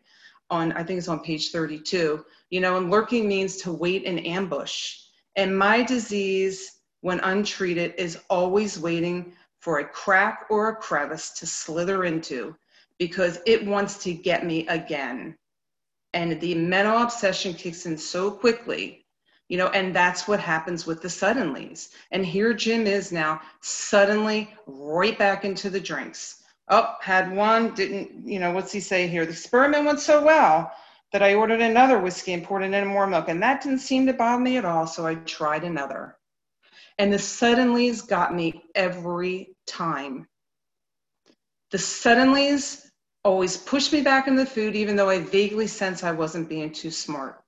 on, 0.50 0.70
I 0.70 0.84
think 0.84 0.98
it's 0.98 1.08
on 1.08 1.18
page 1.18 1.50
32. 1.50 2.24
You 2.50 2.60
know, 2.60 2.76
and 2.76 2.92
lurking 2.92 3.26
means 3.26 3.56
to 3.62 3.72
wait 3.72 4.04
in 4.04 4.20
ambush. 4.20 4.98
And 5.34 5.58
my 5.58 5.82
disease, 5.82 6.78
when 7.00 7.18
untreated, 7.18 7.94
is 7.98 8.20
always 8.30 8.78
waiting 8.78 9.32
for 9.58 9.80
a 9.80 9.88
crack 9.88 10.46
or 10.48 10.68
a 10.68 10.76
crevice 10.76 11.30
to 11.40 11.44
slither 11.44 12.04
into 12.04 12.54
because 12.98 13.40
it 13.46 13.64
wants 13.64 14.02
to 14.04 14.12
get 14.12 14.44
me 14.44 14.66
again. 14.68 15.36
And 16.14 16.40
the 16.40 16.54
mental 16.54 16.98
obsession 16.98 17.54
kicks 17.54 17.86
in 17.86 17.96
so 17.98 18.30
quickly, 18.30 19.04
you 19.48 19.56
know, 19.56 19.68
and 19.68 19.94
that's 19.94 20.26
what 20.26 20.40
happens 20.40 20.86
with 20.86 21.02
the 21.02 21.08
suddenlies. 21.08 21.90
And 22.10 22.24
here 22.24 22.52
Jim 22.52 22.86
is 22.86 23.12
now, 23.12 23.40
suddenly 23.60 24.54
right 24.66 25.18
back 25.18 25.44
into 25.44 25.70
the 25.70 25.80
drinks. 25.80 26.42
Oh, 26.68 26.94
had 27.00 27.34
one, 27.34 27.74
didn't, 27.74 28.26
you 28.26 28.38
know, 28.38 28.52
what's 28.52 28.72
he 28.72 28.80
say 28.80 29.06
here? 29.06 29.24
The 29.24 29.32
experiment 29.32 29.86
went 29.86 30.00
so 30.00 30.22
well, 30.22 30.72
that 31.12 31.22
I 31.22 31.34
ordered 31.34 31.62
another 31.62 31.98
whiskey 31.98 32.34
and 32.34 32.44
poured 32.44 32.62
it 32.62 32.74
in 32.74 32.86
more 32.86 33.06
milk. 33.06 33.28
And 33.28 33.42
that 33.42 33.62
didn't 33.62 33.78
seem 33.78 34.06
to 34.06 34.12
bother 34.12 34.42
me 34.42 34.58
at 34.58 34.66
all. 34.66 34.86
So 34.86 35.06
I 35.06 35.14
tried 35.14 35.64
another. 35.64 36.16
And 36.98 37.12
the 37.12 37.16
suddenlies 37.16 38.06
got 38.06 38.34
me 38.34 38.64
every 38.74 39.54
time. 39.66 40.26
The 41.70 41.78
suddenlies 41.78 42.87
always 43.28 43.58
pushed 43.58 43.92
me 43.92 44.00
back 44.00 44.26
in 44.26 44.36
the 44.36 44.46
food, 44.46 44.74
even 44.74 44.96
though 44.96 45.10
I 45.10 45.18
vaguely 45.20 45.66
sense 45.66 46.02
I 46.02 46.12
wasn't 46.12 46.48
being 46.48 46.72
too 46.72 46.90
smart. 46.90 47.44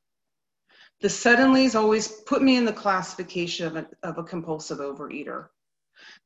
The 1.00 1.08
suddenlies 1.08 1.74
always 1.74 2.06
put 2.06 2.42
me 2.42 2.56
in 2.56 2.66
the 2.66 2.72
classification 2.72 3.66
of 3.66 3.76
a, 3.76 3.86
of 4.02 4.18
a 4.18 4.22
compulsive 4.22 4.78
overeater. 4.78 5.48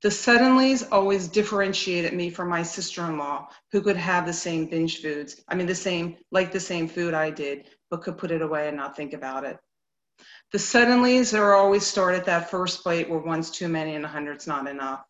The 0.02 0.08
suddenlies 0.08 0.88
always 0.90 1.28
differentiated 1.28 2.14
me 2.14 2.30
from 2.30 2.49
my 2.49 2.64
sister-in-law 2.64 3.49
who 3.70 3.80
could 3.80 3.96
have 3.96 4.26
the 4.26 4.32
same 4.32 4.66
binge 4.66 5.00
foods. 5.00 5.44
I 5.46 5.54
mean, 5.54 5.68
the 5.68 5.75
same, 5.75 6.16
like 6.32 6.50
the 6.50 6.58
same 6.58 6.88
food 6.88 7.14
I 7.14 7.30
did, 7.30 7.66
but 7.90 8.02
could 8.02 8.18
put 8.18 8.32
it 8.32 8.42
away 8.42 8.66
and 8.66 8.76
not 8.76 8.96
think 8.96 9.12
about 9.12 9.44
it. 9.44 9.58
The 10.50 10.58
suddenlies 10.58 11.32
are 11.38 11.54
always 11.54 11.87
start 11.87 12.16
at 12.16 12.25
that 12.25 12.50
first 12.50 12.82
bite 12.82 13.08
where 13.08 13.20
one's 13.20 13.52
too 13.52 13.68
many 13.68 13.94
and 13.94 14.04
a 14.04 14.08
hundred's 14.08 14.49
not 14.49 14.66
enough. 14.66 15.04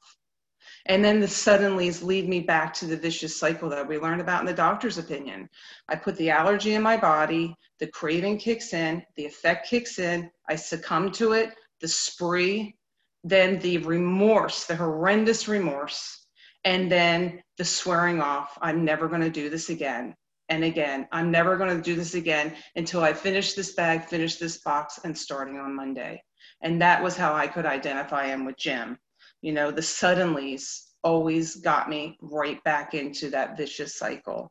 And 0.86 1.02
then 1.02 1.18
the 1.18 1.26
suddenlies 1.26 2.02
lead 2.02 2.28
me 2.28 2.40
back 2.40 2.74
to 2.74 2.86
the 2.86 2.96
vicious 2.96 3.34
cycle 3.34 3.70
that 3.70 3.88
we 3.88 3.98
learned 3.98 4.20
about 4.20 4.40
in 4.40 4.46
the 4.46 4.52
doctor's 4.52 4.98
opinion. 4.98 5.48
I 5.88 5.96
put 5.96 6.16
the 6.16 6.30
allergy 6.30 6.74
in 6.74 6.82
my 6.82 6.98
body, 6.98 7.56
the 7.78 7.86
craving 7.86 8.38
kicks 8.38 8.74
in, 8.74 9.02
the 9.16 9.24
effect 9.24 9.68
kicks 9.68 9.98
in, 9.98 10.30
I 10.48 10.56
succumb 10.56 11.10
to 11.12 11.32
it, 11.32 11.54
the 11.80 11.88
spree, 11.88 12.76
then 13.22 13.58
the 13.60 13.78
remorse, 13.78 14.66
the 14.66 14.76
horrendous 14.76 15.48
remorse, 15.48 16.26
and 16.64 16.92
then 16.92 17.42
the 17.56 17.64
swearing 17.64 18.20
off. 18.20 18.58
I'm 18.60 18.84
never 18.84 19.08
going 19.08 19.22
to 19.22 19.30
do 19.30 19.48
this 19.48 19.70
again. 19.70 20.14
And 20.50 20.64
again, 20.64 21.08
I'm 21.12 21.30
never 21.30 21.56
going 21.56 21.74
to 21.74 21.82
do 21.82 21.94
this 21.94 22.14
again 22.14 22.54
until 22.76 23.02
I 23.02 23.14
finish 23.14 23.54
this 23.54 23.72
bag, 23.72 24.04
finish 24.04 24.36
this 24.36 24.58
box, 24.58 25.00
and 25.02 25.16
starting 25.16 25.56
on 25.58 25.74
Monday. 25.74 26.22
And 26.60 26.82
that 26.82 27.02
was 27.02 27.16
how 27.16 27.34
I 27.34 27.46
could 27.46 27.64
identify 27.64 28.26
him 28.26 28.44
with 28.44 28.58
Jim 28.58 28.98
you 29.44 29.52
know, 29.52 29.70
the 29.70 29.82
suddenlies 29.82 30.84
always 31.02 31.56
got 31.56 31.90
me 31.90 32.16
right 32.22 32.64
back 32.64 32.94
into 32.94 33.28
that 33.28 33.58
vicious 33.58 33.94
cycle. 33.94 34.50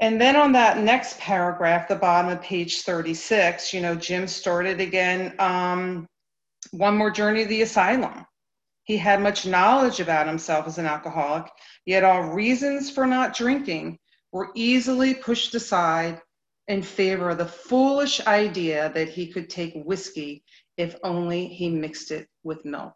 And 0.00 0.18
then 0.18 0.34
on 0.34 0.52
that 0.52 0.78
next 0.78 1.18
paragraph, 1.18 1.86
the 1.86 1.94
bottom 1.94 2.30
of 2.30 2.40
page 2.40 2.80
36, 2.80 3.74
you 3.74 3.82
know, 3.82 3.94
Jim 3.94 4.26
started 4.26 4.80
again 4.80 5.34
um, 5.38 6.06
one 6.70 6.96
more 6.96 7.10
journey 7.10 7.42
to 7.42 7.48
the 7.50 7.60
asylum. 7.60 8.24
He 8.84 8.96
had 8.96 9.20
much 9.20 9.44
knowledge 9.44 10.00
about 10.00 10.26
himself 10.26 10.66
as 10.66 10.78
an 10.78 10.86
alcoholic, 10.86 11.44
yet 11.84 12.02
all 12.02 12.30
reasons 12.30 12.90
for 12.90 13.06
not 13.06 13.36
drinking 13.36 13.98
were 14.32 14.52
easily 14.54 15.12
pushed 15.12 15.54
aside 15.54 16.18
in 16.68 16.82
favor 16.82 17.28
of 17.28 17.36
the 17.36 17.44
foolish 17.44 18.26
idea 18.26 18.90
that 18.94 19.10
he 19.10 19.26
could 19.26 19.50
take 19.50 19.74
whiskey 19.84 20.44
if 20.78 20.96
only 21.04 21.46
he 21.46 21.68
mixed 21.68 22.10
it 22.10 22.26
with 22.42 22.64
milk 22.64 22.94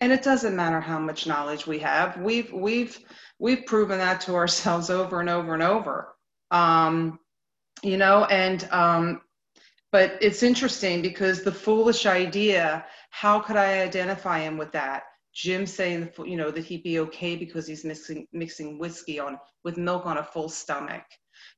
and 0.00 0.12
it 0.12 0.22
doesn't 0.22 0.54
matter 0.56 0.80
how 0.80 0.98
much 0.98 1.26
knowledge 1.26 1.66
we 1.66 1.80
have. 1.80 2.16
We've 2.18 2.52
we've 2.52 2.98
we've 3.38 3.66
proven 3.66 3.98
that 3.98 4.20
to 4.22 4.34
ourselves 4.34 4.90
over 4.90 5.20
and 5.20 5.28
over 5.28 5.54
and 5.54 5.62
over. 5.62 6.14
Um, 6.50 7.18
you 7.82 7.96
know 7.96 8.24
and 8.24 8.68
um, 8.70 9.20
but 9.90 10.18
it's 10.20 10.42
interesting 10.42 11.02
because 11.02 11.42
the 11.42 11.52
foolish 11.52 12.06
idea 12.06 12.84
how 13.10 13.40
could 13.40 13.56
i 13.56 13.80
identify 13.82 14.40
him 14.40 14.56
with 14.56 14.72
that? 14.72 15.04
Jim 15.34 15.66
saying 15.66 16.10
you 16.24 16.36
know 16.36 16.50
that 16.50 16.64
he'd 16.64 16.82
be 16.82 17.00
okay 17.00 17.36
because 17.36 17.66
he's 17.66 17.84
mixing 17.84 18.26
mixing 18.32 18.78
whiskey 18.78 19.18
on 19.20 19.38
with 19.64 19.76
milk 19.76 20.06
on 20.06 20.18
a 20.18 20.24
full 20.24 20.48
stomach. 20.48 21.04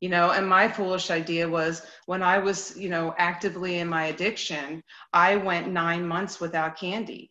You 0.01 0.09
know 0.09 0.31
and 0.31 0.49
my 0.49 0.69
foolish 0.69 1.11
idea 1.11 1.49
was 1.49 1.83
when 2.07 2.23
i 2.23 2.39
was 2.39 2.77
you 2.77 2.89
know 2.89 3.15
actively 3.19 3.79
in 3.79 3.89
my 3.89 4.07
addiction 4.07 4.83
i 5.13 5.37
went 5.37 5.69
nine 5.69 6.07
months 6.07 6.41
without 6.41 6.79
candy 6.79 7.31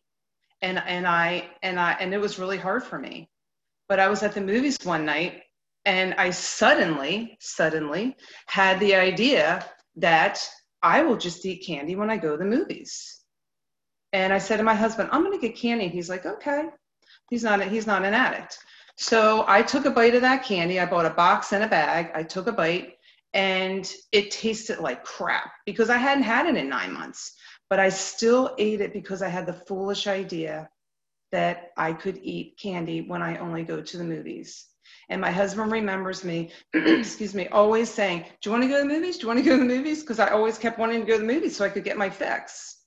and 0.61 0.81
and 0.85 1.07
I 1.07 1.49
and 1.63 1.79
I 1.79 1.93
and 1.93 2.13
it 2.13 2.19
was 2.19 2.39
really 2.39 2.57
hard 2.57 2.83
for 2.83 2.99
me. 2.99 3.29
But 3.87 3.99
I 3.99 4.07
was 4.07 4.23
at 4.23 4.33
the 4.33 4.41
movies 4.41 4.77
one 4.83 5.05
night 5.05 5.43
and 5.85 6.13
I 6.15 6.29
suddenly 6.29 7.37
suddenly 7.39 8.15
had 8.47 8.79
the 8.79 8.95
idea 8.95 9.65
that 9.95 10.47
I 10.81 11.01
will 11.01 11.17
just 11.17 11.45
eat 11.45 11.65
candy 11.65 11.95
when 11.95 12.09
I 12.09 12.17
go 12.17 12.31
to 12.31 12.37
the 12.37 12.45
movies. 12.45 13.21
And 14.13 14.33
I 14.33 14.37
said 14.37 14.57
to 14.57 14.63
my 14.63 14.75
husband, 14.75 15.09
I'm 15.11 15.23
going 15.23 15.39
to 15.39 15.47
get 15.47 15.57
candy. 15.57 15.87
He's 15.87 16.09
like, 16.09 16.25
okay. 16.25 16.65
He's 17.29 17.43
not 17.43 17.61
a, 17.61 17.65
he's 17.65 17.85
not 17.85 18.05
an 18.05 18.13
addict. 18.13 18.57
So 18.97 19.45
I 19.47 19.61
took 19.61 19.85
a 19.85 19.91
bite 19.91 20.15
of 20.15 20.21
that 20.21 20.43
candy. 20.43 20.79
I 20.79 20.85
bought 20.85 21.05
a 21.05 21.11
box 21.11 21.53
and 21.53 21.63
a 21.63 21.67
bag. 21.67 22.11
I 22.15 22.23
took 22.23 22.47
a 22.47 22.51
bite 22.51 22.95
and 23.33 23.91
it 24.11 24.31
tasted 24.31 24.79
like 24.79 25.03
crap 25.03 25.51
because 25.65 25.89
I 25.89 25.97
hadn't 25.97 26.23
had 26.23 26.47
it 26.47 26.57
in 26.57 26.69
nine 26.69 26.91
months 26.91 27.35
but 27.69 27.79
I 27.79 27.89
still 27.89 28.55
ate 28.57 28.81
it 28.81 28.93
because 28.93 29.21
I 29.21 29.29
had 29.29 29.45
the 29.45 29.53
foolish 29.53 30.07
idea 30.07 30.69
that 31.31 31.71
I 31.77 31.93
could 31.93 32.19
eat 32.23 32.57
candy 32.59 33.01
when 33.01 33.21
I 33.21 33.37
only 33.37 33.63
go 33.63 33.81
to 33.81 33.97
the 33.97 34.03
movies. 34.03 34.65
And 35.09 35.21
my 35.21 35.31
husband 35.31 35.71
remembers 35.71 36.23
me, 36.23 36.51
excuse 36.73 37.35
me, 37.35 37.47
always 37.47 37.89
saying, 37.89 38.25
Do 38.41 38.49
you 38.49 38.51
want 38.51 38.63
to 38.63 38.69
go 38.69 38.81
to 38.81 38.87
the 38.87 38.93
movies? 38.93 39.17
Do 39.17 39.23
you 39.23 39.27
want 39.27 39.39
to 39.39 39.45
go 39.45 39.57
to 39.57 39.63
the 39.63 39.75
movies? 39.75 40.01
Because 40.01 40.19
I 40.19 40.29
always 40.29 40.57
kept 40.57 40.79
wanting 40.79 41.01
to 41.01 41.05
go 41.05 41.13
to 41.13 41.25
the 41.25 41.31
movies 41.31 41.55
so 41.55 41.65
I 41.65 41.69
could 41.69 41.83
get 41.83 41.97
my 41.97 42.09
fix. 42.09 42.77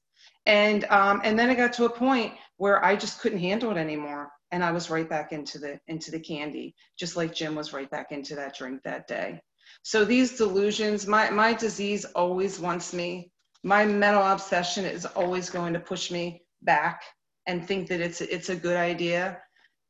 And 0.46 0.84
um, 0.84 1.20
and 1.22 1.38
then 1.38 1.50
it 1.50 1.56
got 1.56 1.72
to 1.74 1.84
a 1.84 1.90
point 1.90 2.34
where 2.56 2.84
I 2.84 2.96
just 2.96 3.20
couldn't 3.20 3.38
handle 3.38 3.70
it 3.70 3.76
anymore. 3.76 4.30
And 4.50 4.64
I 4.64 4.72
was 4.72 4.90
right 4.90 5.08
back 5.08 5.32
into 5.32 5.58
the 5.58 5.78
into 5.86 6.10
the 6.10 6.20
candy, 6.20 6.74
just 6.98 7.16
like 7.16 7.34
Jim 7.34 7.54
was 7.54 7.72
right 7.72 7.90
back 7.90 8.10
into 8.10 8.34
that 8.34 8.56
drink 8.56 8.82
that 8.82 9.06
day. 9.06 9.40
So 9.82 10.04
these 10.04 10.36
delusions, 10.36 11.06
my 11.06 11.30
my 11.30 11.54
disease 11.54 12.04
always 12.04 12.58
wants 12.58 12.92
me 12.92 13.31
my 13.62 13.84
mental 13.84 14.22
obsession 14.22 14.84
is 14.84 15.06
always 15.06 15.50
going 15.50 15.72
to 15.72 15.80
push 15.80 16.10
me 16.10 16.42
back 16.62 17.02
and 17.46 17.66
think 17.66 17.88
that 17.88 18.00
it's 18.00 18.20
it's 18.20 18.48
a 18.48 18.56
good 18.56 18.76
idea. 18.76 19.38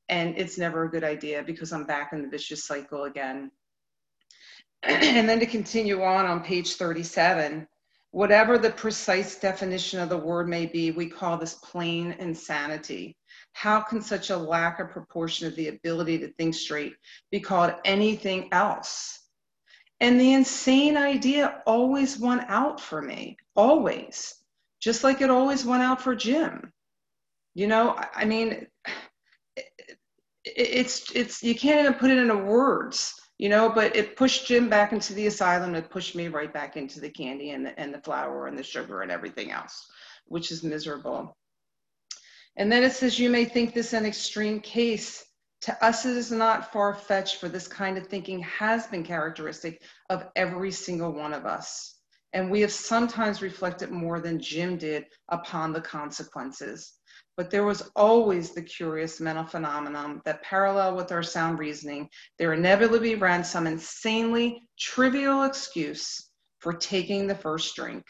And 0.08 0.36
it's 0.36 0.58
never 0.58 0.84
a 0.84 0.90
good 0.90 1.04
idea 1.04 1.42
because 1.42 1.72
i'm 1.72 1.84
back 1.84 2.12
in 2.12 2.22
the 2.22 2.28
vicious 2.28 2.66
cycle 2.66 3.04
again. 3.04 3.50
And 4.82 5.28
then 5.28 5.40
to 5.40 5.46
continue 5.46 6.02
on 6.02 6.26
on 6.26 6.42
page 6.42 6.74
37 6.74 7.66
whatever 8.10 8.58
the 8.58 8.70
precise 8.70 9.40
definition 9.40 9.98
of 9.98 10.10
the 10.10 10.16
word 10.16 10.46
may 10.46 10.66
be 10.66 10.90
we 10.90 11.08
call 11.08 11.38
this 11.38 11.54
plain 11.54 12.12
insanity. 12.18 13.16
How 13.54 13.80
can 13.80 14.02
such 14.02 14.28
a 14.30 14.36
lack 14.36 14.80
of 14.80 14.90
proportion 14.90 15.46
of 15.46 15.56
the 15.56 15.68
ability 15.68 16.18
to 16.18 16.28
think 16.32 16.54
straight 16.54 16.94
be 17.30 17.40
called 17.40 17.74
anything 17.84 18.48
else 18.52 19.21
and 20.02 20.20
the 20.20 20.32
insane 20.32 20.96
idea 20.96 21.62
always 21.64 22.18
won 22.18 22.40
out 22.48 22.80
for 22.80 23.00
me, 23.00 23.36
always, 23.54 24.34
just 24.80 25.04
like 25.04 25.20
it 25.20 25.30
always 25.30 25.64
went 25.64 25.84
out 25.84 26.02
for 26.02 26.16
Jim. 26.16 26.72
You 27.54 27.68
know, 27.68 27.96
I 28.12 28.24
mean, 28.24 28.66
it's 30.44 31.12
it's 31.14 31.40
you 31.44 31.54
can't 31.54 31.80
even 31.80 31.94
put 31.94 32.10
it 32.10 32.18
into 32.18 32.36
words, 32.36 33.14
you 33.38 33.48
know. 33.48 33.68
But 33.68 33.94
it 33.94 34.16
pushed 34.16 34.48
Jim 34.48 34.68
back 34.68 34.92
into 34.92 35.14
the 35.14 35.28
asylum. 35.28 35.76
It 35.76 35.88
pushed 35.88 36.16
me 36.16 36.26
right 36.26 36.52
back 36.52 36.76
into 36.76 36.98
the 36.98 37.10
candy 37.10 37.50
and 37.50 37.64
the 37.64 37.78
and 37.78 37.94
the 37.94 38.00
flour 38.00 38.48
and 38.48 38.58
the 38.58 38.64
sugar 38.64 39.02
and 39.02 39.12
everything 39.12 39.52
else, 39.52 39.88
which 40.26 40.50
is 40.50 40.64
miserable. 40.64 41.36
And 42.56 42.72
then 42.72 42.82
it 42.82 42.92
says, 42.92 43.20
you 43.20 43.30
may 43.30 43.44
think 43.44 43.72
this 43.72 43.92
an 43.92 44.04
extreme 44.04 44.58
case 44.58 45.24
to 45.62 45.84
us, 45.84 46.04
it 46.04 46.16
is 46.16 46.32
not 46.32 46.72
far 46.72 46.92
fetched, 46.92 47.36
for 47.36 47.48
this 47.48 47.68
kind 47.68 47.96
of 47.96 48.08
thinking 48.08 48.40
has 48.40 48.86
been 48.88 49.04
characteristic 49.04 49.82
of 50.10 50.26
every 50.34 50.72
single 50.72 51.12
one 51.12 51.32
of 51.32 51.46
us. 51.46 52.00
And 52.32 52.50
we 52.50 52.60
have 52.62 52.72
sometimes 52.72 53.42
reflected 53.42 53.90
more 53.90 54.20
than 54.20 54.40
Jim 54.40 54.76
did 54.76 55.04
upon 55.28 55.72
the 55.72 55.80
consequences. 55.80 56.94
But 57.36 57.50
there 57.50 57.64
was 57.64 57.90
always 57.94 58.50
the 58.50 58.62
curious 58.62 59.20
mental 59.20 59.44
phenomenon 59.44 60.20
that, 60.24 60.42
parallel 60.42 60.96
with 60.96 61.12
our 61.12 61.22
sound 61.22 61.58
reasoning, 61.58 62.08
there 62.38 62.54
inevitably 62.54 63.14
ran 63.14 63.44
some 63.44 63.66
insanely 63.66 64.62
trivial 64.78 65.44
excuse 65.44 66.28
for 66.58 66.72
taking 66.72 67.26
the 67.26 67.34
first 67.34 67.76
drink. 67.76 68.04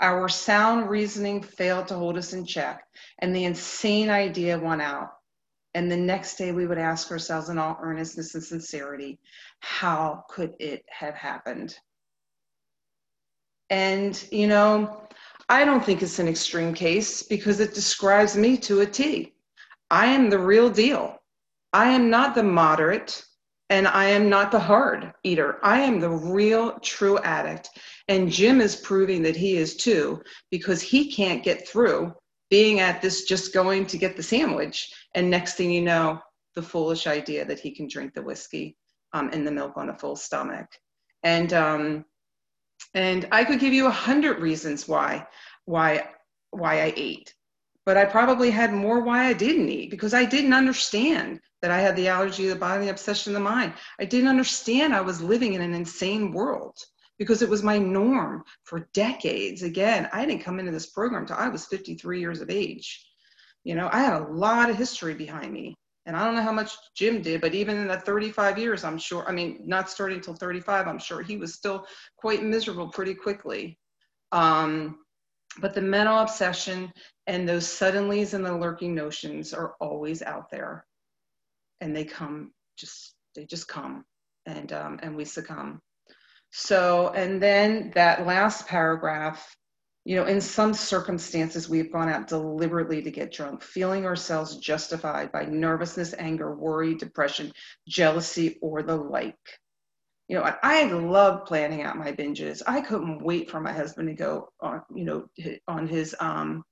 Our 0.00 0.28
sound 0.28 0.90
reasoning 0.90 1.42
failed 1.42 1.88
to 1.88 1.94
hold 1.94 2.18
us 2.18 2.32
in 2.32 2.44
check, 2.44 2.82
and 3.20 3.34
the 3.34 3.44
insane 3.44 4.10
idea 4.10 4.58
won 4.58 4.80
out. 4.80 5.10
And 5.74 5.90
the 5.90 5.96
next 5.96 6.36
day 6.36 6.52
we 6.52 6.66
would 6.66 6.78
ask 6.78 7.10
ourselves 7.10 7.48
in 7.48 7.58
all 7.58 7.78
earnestness 7.80 8.34
and 8.34 8.42
sincerity, 8.42 9.20
how 9.60 10.24
could 10.28 10.54
it 10.58 10.84
have 10.88 11.14
happened? 11.14 11.76
And, 13.70 14.22
you 14.32 14.48
know, 14.48 15.06
I 15.48 15.64
don't 15.64 15.84
think 15.84 16.02
it's 16.02 16.18
an 16.18 16.28
extreme 16.28 16.74
case 16.74 17.22
because 17.22 17.60
it 17.60 17.74
describes 17.74 18.36
me 18.36 18.56
to 18.58 18.80
a 18.80 18.86
T. 18.86 19.34
I 19.90 20.06
am 20.06 20.28
the 20.28 20.38
real 20.38 20.70
deal. 20.70 21.18
I 21.72 21.90
am 21.90 22.10
not 22.10 22.34
the 22.34 22.42
moderate 22.42 23.24
and 23.68 23.86
I 23.86 24.06
am 24.06 24.28
not 24.28 24.50
the 24.50 24.58
hard 24.58 25.12
eater. 25.22 25.60
I 25.62 25.80
am 25.80 26.00
the 26.00 26.10
real 26.10 26.78
true 26.80 27.18
addict. 27.18 27.70
And 28.08 28.30
Jim 28.30 28.60
is 28.60 28.74
proving 28.74 29.22
that 29.22 29.36
he 29.36 29.56
is 29.56 29.76
too 29.76 30.20
because 30.50 30.82
he 30.82 31.12
can't 31.12 31.44
get 31.44 31.68
through 31.68 32.12
being 32.50 32.80
at 32.80 33.00
this 33.00 33.24
just 33.24 33.54
going 33.54 33.86
to 33.86 33.96
get 33.96 34.16
the 34.16 34.22
sandwich. 34.22 34.92
And 35.14 35.30
next 35.30 35.54
thing 35.54 35.70
you 35.70 35.82
know 35.82 36.20
the 36.54 36.62
foolish 36.62 37.06
idea 37.06 37.44
that 37.44 37.60
he 37.60 37.70
can 37.70 37.88
drink 37.88 38.12
the 38.12 38.22
whiskey 38.22 38.76
um, 39.12 39.30
and 39.32 39.46
the 39.46 39.52
milk 39.52 39.76
on 39.76 39.88
a 39.88 39.96
full 39.96 40.16
stomach. 40.16 40.68
And 41.22 41.52
um, 41.52 42.04
and 42.94 43.28
I 43.30 43.44
could 43.44 43.60
give 43.60 43.72
you 43.72 43.86
a 43.86 43.90
hundred 43.90 44.40
reasons 44.40 44.88
why 44.88 45.26
why 45.64 46.08
why 46.50 46.82
I 46.82 46.92
ate, 46.96 47.34
but 47.86 47.96
I 47.96 48.04
probably 48.04 48.50
had 48.50 48.72
more 48.72 49.00
why 49.00 49.26
I 49.26 49.32
didn't 49.32 49.68
eat 49.68 49.90
because 49.90 50.14
I 50.14 50.24
didn't 50.24 50.52
understand 50.54 51.40
that 51.62 51.70
I 51.70 51.80
had 51.80 51.94
the 51.94 52.08
allergy 52.08 52.44
of 52.44 52.54
the 52.54 52.58
body, 52.58 52.86
the 52.86 52.90
obsession 52.90 53.32
of 53.32 53.34
the 53.34 53.48
mind. 53.48 53.74
I 54.00 54.06
didn't 54.06 54.28
understand 54.28 54.94
I 54.94 55.02
was 55.02 55.22
living 55.22 55.54
in 55.54 55.60
an 55.60 55.74
insane 55.74 56.32
world 56.32 56.78
because 57.20 57.42
it 57.42 57.50
was 57.50 57.62
my 57.62 57.76
norm 57.76 58.42
for 58.64 58.88
decades. 58.94 59.62
Again, 59.62 60.08
I 60.10 60.24
didn't 60.24 60.42
come 60.42 60.58
into 60.58 60.72
this 60.72 60.86
program 60.86 61.20
until 61.20 61.36
I 61.36 61.48
was 61.48 61.66
53 61.66 62.18
years 62.18 62.40
of 62.40 62.48
age. 62.48 63.06
You 63.62 63.74
know, 63.74 63.90
I 63.92 64.00
had 64.00 64.22
a 64.22 64.26
lot 64.28 64.70
of 64.70 64.76
history 64.76 65.12
behind 65.12 65.52
me. 65.52 65.76
And 66.06 66.16
I 66.16 66.24
don't 66.24 66.34
know 66.34 66.42
how 66.42 66.50
much 66.50 66.72
Jim 66.96 67.20
did, 67.20 67.42
but 67.42 67.54
even 67.54 67.76
in 67.76 67.88
the 67.88 67.98
35 67.98 68.58
years, 68.58 68.84
I'm 68.84 68.96
sure, 68.96 69.28
I 69.28 69.32
mean, 69.32 69.60
not 69.66 69.90
starting 69.90 70.16
until 70.16 70.32
35, 70.32 70.88
I'm 70.88 70.98
sure 70.98 71.20
he 71.20 71.36
was 71.36 71.52
still 71.52 71.86
quite 72.16 72.42
miserable 72.42 72.88
pretty 72.88 73.12
quickly. 73.12 73.78
Um, 74.32 75.00
but 75.60 75.74
the 75.74 75.82
mental 75.82 76.20
obsession 76.20 76.90
and 77.26 77.46
those 77.46 77.66
suddenlies 77.66 78.32
and 78.32 78.46
the 78.46 78.56
lurking 78.56 78.94
notions 78.94 79.52
are 79.52 79.74
always 79.78 80.22
out 80.22 80.50
there. 80.50 80.86
And 81.82 81.94
they 81.94 82.06
come 82.06 82.52
just, 82.78 83.14
they 83.36 83.44
just 83.44 83.68
come 83.68 84.06
and, 84.46 84.72
um, 84.72 84.98
and 85.02 85.14
we 85.14 85.26
succumb. 85.26 85.82
So, 86.50 87.12
and 87.14 87.42
then 87.42 87.92
that 87.94 88.26
last 88.26 88.66
paragraph, 88.66 89.54
you 90.04 90.16
know, 90.16 90.24
in 90.24 90.40
some 90.40 90.74
circumstances, 90.74 91.68
we've 91.68 91.92
gone 91.92 92.08
out 92.08 92.26
deliberately 92.26 93.02
to 93.02 93.10
get 93.10 93.32
drunk, 93.32 93.62
feeling 93.62 94.06
ourselves 94.06 94.56
justified 94.56 95.30
by 95.30 95.44
nervousness, 95.44 96.14
anger, 96.18 96.54
worry, 96.54 96.94
depression, 96.94 97.52
jealousy, 97.86 98.58
or 98.62 98.82
the 98.82 98.96
like. 98.96 99.36
You 100.28 100.36
know, 100.36 100.56
I 100.62 100.84
love 100.84 101.44
planning 101.46 101.82
out 101.82 101.98
my 101.98 102.12
binges. 102.12 102.62
I 102.66 102.80
couldn't 102.80 103.22
wait 103.22 103.50
for 103.50 103.60
my 103.60 103.72
husband 103.72 104.08
to 104.08 104.14
go 104.14 104.48
on, 104.60 104.82
you 104.94 105.04
know, 105.04 105.26
on 105.68 105.86
his 105.86 106.14
um, 106.20 106.64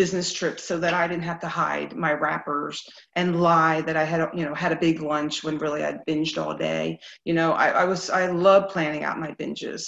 business 0.00 0.32
trips 0.32 0.64
so 0.64 0.78
that 0.78 0.94
I 0.94 1.06
didn't 1.06 1.24
have 1.24 1.40
to 1.40 1.46
hide 1.46 1.94
my 1.94 2.12
wrappers 2.14 2.82
and 3.16 3.42
lie 3.42 3.82
that 3.82 3.98
I 3.98 4.04
had, 4.04 4.30
you 4.32 4.46
know, 4.46 4.54
had 4.54 4.72
a 4.72 4.84
big 4.86 5.02
lunch 5.02 5.44
when 5.44 5.58
really 5.58 5.84
I'd 5.84 6.06
binged 6.08 6.42
all 6.42 6.56
day. 6.56 6.98
You 7.26 7.34
know, 7.34 7.52
I, 7.52 7.66
I 7.82 7.84
was, 7.84 8.08
I 8.08 8.24
love 8.28 8.70
planning 8.70 9.04
out 9.04 9.20
my 9.20 9.32
binges 9.32 9.82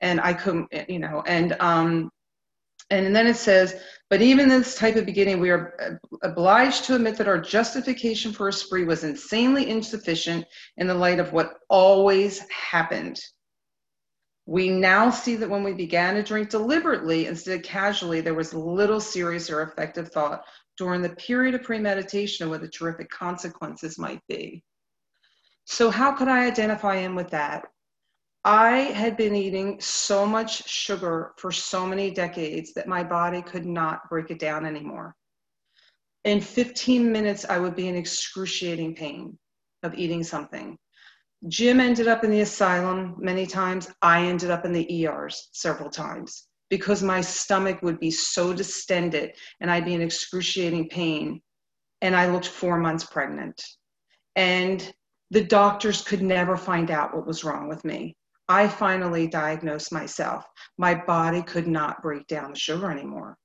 and 0.00 0.20
I 0.20 0.34
couldn't, 0.34 0.68
you 0.88 1.00
know, 1.00 1.24
and, 1.26 1.56
um, 1.58 2.10
and 2.90 3.16
then 3.16 3.26
it 3.26 3.34
says, 3.34 3.74
but 4.08 4.22
even 4.22 4.48
this 4.48 4.76
type 4.76 4.94
of 4.94 5.04
beginning, 5.04 5.40
we 5.40 5.50
are 5.50 5.98
obliged 6.22 6.84
to 6.84 6.94
admit 6.94 7.16
that 7.16 7.26
our 7.26 7.40
justification 7.40 8.30
for 8.32 8.46
a 8.46 8.52
spree 8.52 8.84
was 8.84 9.02
insanely 9.02 9.68
insufficient 9.68 10.44
in 10.76 10.86
the 10.86 10.94
light 10.94 11.18
of 11.18 11.32
what 11.32 11.54
always 11.68 12.38
happened. 12.70 13.18
We 14.46 14.70
now 14.70 15.10
see 15.10 15.34
that 15.36 15.50
when 15.50 15.64
we 15.64 15.72
began 15.72 16.14
to 16.14 16.22
drink 16.22 16.50
deliberately 16.50 17.26
instead 17.26 17.58
of 17.58 17.64
casually, 17.64 18.20
there 18.20 18.34
was 18.34 18.54
little 18.54 19.00
serious 19.00 19.50
or 19.50 19.62
effective 19.62 20.08
thought 20.12 20.44
during 20.76 21.02
the 21.02 21.16
period 21.16 21.56
of 21.56 21.64
premeditation 21.64 22.44
of 22.44 22.50
what 22.50 22.60
the 22.60 22.68
terrific 22.68 23.10
consequences 23.10 23.98
might 23.98 24.20
be. 24.28 24.62
So, 25.64 25.90
how 25.90 26.12
could 26.12 26.28
I 26.28 26.46
identify 26.46 26.96
in 26.96 27.16
with 27.16 27.30
that? 27.30 27.64
I 28.44 28.70
had 28.94 29.16
been 29.16 29.34
eating 29.34 29.80
so 29.80 30.24
much 30.24 30.68
sugar 30.68 31.32
for 31.38 31.50
so 31.50 31.84
many 31.84 32.12
decades 32.12 32.72
that 32.74 32.86
my 32.86 33.02
body 33.02 33.42
could 33.42 33.66
not 33.66 34.08
break 34.08 34.30
it 34.30 34.38
down 34.38 34.64
anymore. 34.64 35.16
In 36.22 36.40
15 36.40 37.10
minutes, 37.10 37.44
I 37.44 37.58
would 37.58 37.74
be 37.74 37.88
in 37.88 37.96
excruciating 37.96 38.94
pain 38.94 39.36
of 39.82 39.94
eating 39.94 40.22
something. 40.22 40.78
Jim 41.48 41.78
ended 41.78 42.08
up 42.08 42.24
in 42.24 42.30
the 42.30 42.40
asylum 42.40 43.14
many 43.18 43.46
times. 43.46 43.88
I 44.02 44.24
ended 44.26 44.50
up 44.50 44.64
in 44.64 44.72
the 44.72 45.04
ERs 45.04 45.48
several 45.52 45.90
times 45.90 46.48
because 46.70 47.02
my 47.02 47.20
stomach 47.20 47.80
would 47.82 48.00
be 48.00 48.10
so 48.10 48.52
distended 48.52 49.36
and 49.60 49.70
I'd 49.70 49.84
be 49.84 49.94
in 49.94 50.02
excruciating 50.02 50.88
pain. 50.88 51.40
And 52.02 52.16
I 52.16 52.30
looked 52.30 52.48
four 52.48 52.78
months 52.78 53.04
pregnant. 53.04 53.62
And 54.34 54.92
the 55.30 55.44
doctors 55.44 56.02
could 56.02 56.22
never 56.22 56.56
find 56.56 56.90
out 56.90 57.14
what 57.14 57.26
was 57.26 57.44
wrong 57.44 57.68
with 57.68 57.84
me. 57.84 58.16
I 58.48 58.68
finally 58.68 59.26
diagnosed 59.26 59.92
myself. 59.92 60.44
My 60.78 60.94
body 60.94 61.42
could 61.42 61.66
not 61.66 62.02
break 62.02 62.26
down 62.26 62.52
the 62.52 62.58
sugar 62.58 62.90
anymore 62.90 63.38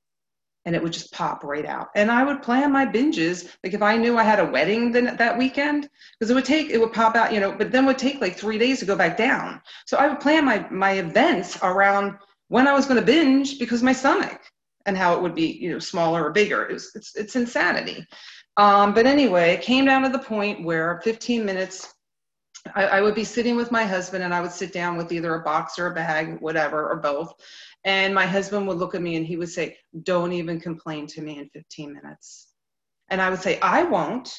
and 0.64 0.76
it 0.76 0.82
would 0.82 0.92
just 0.92 1.12
pop 1.12 1.42
right 1.42 1.66
out. 1.66 1.88
And 1.94 2.10
I 2.10 2.22
would 2.24 2.42
plan 2.42 2.72
my 2.72 2.86
binges, 2.86 3.48
like 3.64 3.74
if 3.74 3.82
I 3.82 3.96
knew 3.96 4.16
I 4.16 4.22
had 4.22 4.38
a 4.38 4.44
wedding 4.44 4.92
then, 4.92 5.16
that 5.16 5.36
weekend, 5.36 5.88
because 6.18 6.30
it 6.30 6.34
would 6.34 6.44
take, 6.44 6.70
it 6.70 6.78
would 6.78 6.92
pop 6.92 7.16
out, 7.16 7.32
you 7.32 7.40
know, 7.40 7.52
but 7.52 7.72
then 7.72 7.86
would 7.86 7.98
take 7.98 8.20
like 8.20 8.36
three 8.36 8.58
days 8.58 8.78
to 8.80 8.86
go 8.86 8.96
back 8.96 9.16
down. 9.16 9.60
So 9.86 9.96
I 9.96 10.08
would 10.08 10.20
plan 10.20 10.44
my, 10.44 10.68
my 10.70 10.92
events 10.92 11.58
around 11.62 12.16
when 12.48 12.68
I 12.68 12.72
was 12.72 12.86
going 12.86 13.00
to 13.00 13.06
binge 13.06 13.58
because 13.58 13.82
my 13.82 13.92
stomach 13.92 14.40
and 14.86 14.96
how 14.96 15.14
it 15.14 15.22
would 15.22 15.34
be, 15.34 15.58
you 15.60 15.70
know, 15.70 15.78
smaller 15.78 16.24
or 16.24 16.30
bigger. 16.30 16.64
It 16.64 16.72
was, 16.72 16.92
it's, 16.94 17.16
it's 17.16 17.36
insanity. 17.36 18.06
Um, 18.56 18.94
but 18.94 19.06
anyway, 19.06 19.52
it 19.52 19.62
came 19.62 19.84
down 19.84 20.02
to 20.02 20.10
the 20.10 20.18
point 20.18 20.64
where 20.64 21.00
15 21.02 21.44
minutes, 21.44 21.92
I, 22.74 22.84
I 22.84 23.00
would 23.00 23.14
be 23.14 23.24
sitting 23.24 23.56
with 23.56 23.72
my 23.72 23.84
husband 23.84 24.22
and 24.22 24.34
I 24.34 24.40
would 24.40 24.52
sit 24.52 24.72
down 24.72 24.96
with 24.96 25.10
either 25.10 25.34
a 25.34 25.42
box 25.42 25.78
or 25.78 25.86
a 25.86 25.94
bag, 25.94 26.40
whatever, 26.40 26.90
or 26.90 26.96
both 26.96 27.34
and 27.84 28.14
my 28.14 28.26
husband 28.26 28.66
would 28.68 28.78
look 28.78 28.94
at 28.94 29.02
me 29.02 29.16
and 29.16 29.26
he 29.26 29.36
would 29.36 29.48
say, 29.48 29.76
Don't 30.02 30.32
even 30.32 30.60
complain 30.60 31.06
to 31.08 31.22
me 31.22 31.38
in 31.38 31.48
15 31.48 31.92
minutes. 31.92 32.48
And 33.10 33.20
I 33.20 33.30
would 33.30 33.40
say, 33.40 33.58
I 33.60 33.82
won't, 33.82 34.32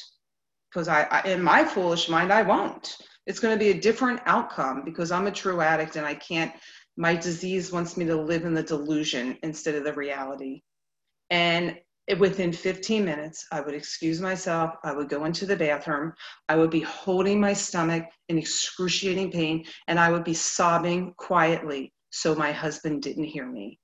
because 0.70 0.88
I, 0.88 1.02
I, 1.02 1.28
in 1.28 1.42
my 1.42 1.64
foolish 1.64 2.08
mind, 2.08 2.32
I 2.32 2.42
won't. 2.42 2.96
It's 3.26 3.40
going 3.40 3.54
to 3.54 3.64
be 3.64 3.70
a 3.70 3.80
different 3.80 4.20
outcome 4.26 4.82
because 4.84 5.12
I'm 5.12 5.26
a 5.26 5.32
true 5.32 5.60
addict 5.60 5.96
and 5.96 6.06
I 6.06 6.14
can't, 6.14 6.52
my 6.96 7.14
disease 7.14 7.72
wants 7.72 7.96
me 7.96 8.04
to 8.06 8.16
live 8.16 8.44
in 8.44 8.54
the 8.54 8.62
delusion 8.62 9.38
instead 9.42 9.74
of 9.74 9.84
the 9.84 9.92
reality. 9.92 10.62
And 11.30 11.78
within 12.18 12.52
15 12.52 13.04
minutes, 13.04 13.46
I 13.50 13.60
would 13.60 13.74
excuse 13.74 14.20
myself. 14.20 14.74
I 14.84 14.92
would 14.92 15.08
go 15.08 15.24
into 15.24 15.46
the 15.46 15.56
bathroom. 15.56 16.12
I 16.48 16.56
would 16.56 16.70
be 16.70 16.80
holding 16.80 17.40
my 17.40 17.52
stomach 17.52 18.04
in 18.28 18.38
excruciating 18.38 19.30
pain 19.30 19.64
and 19.88 19.98
I 19.98 20.10
would 20.10 20.24
be 20.24 20.34
sobbing 20.34 21.14
quietly 21.16 21.92
so 22.14 22.32
my 22.32 22.52
husband 22.52 23.02
didn't 23.02 23.24
hear 23.24 23.44
me. 23.44 23.80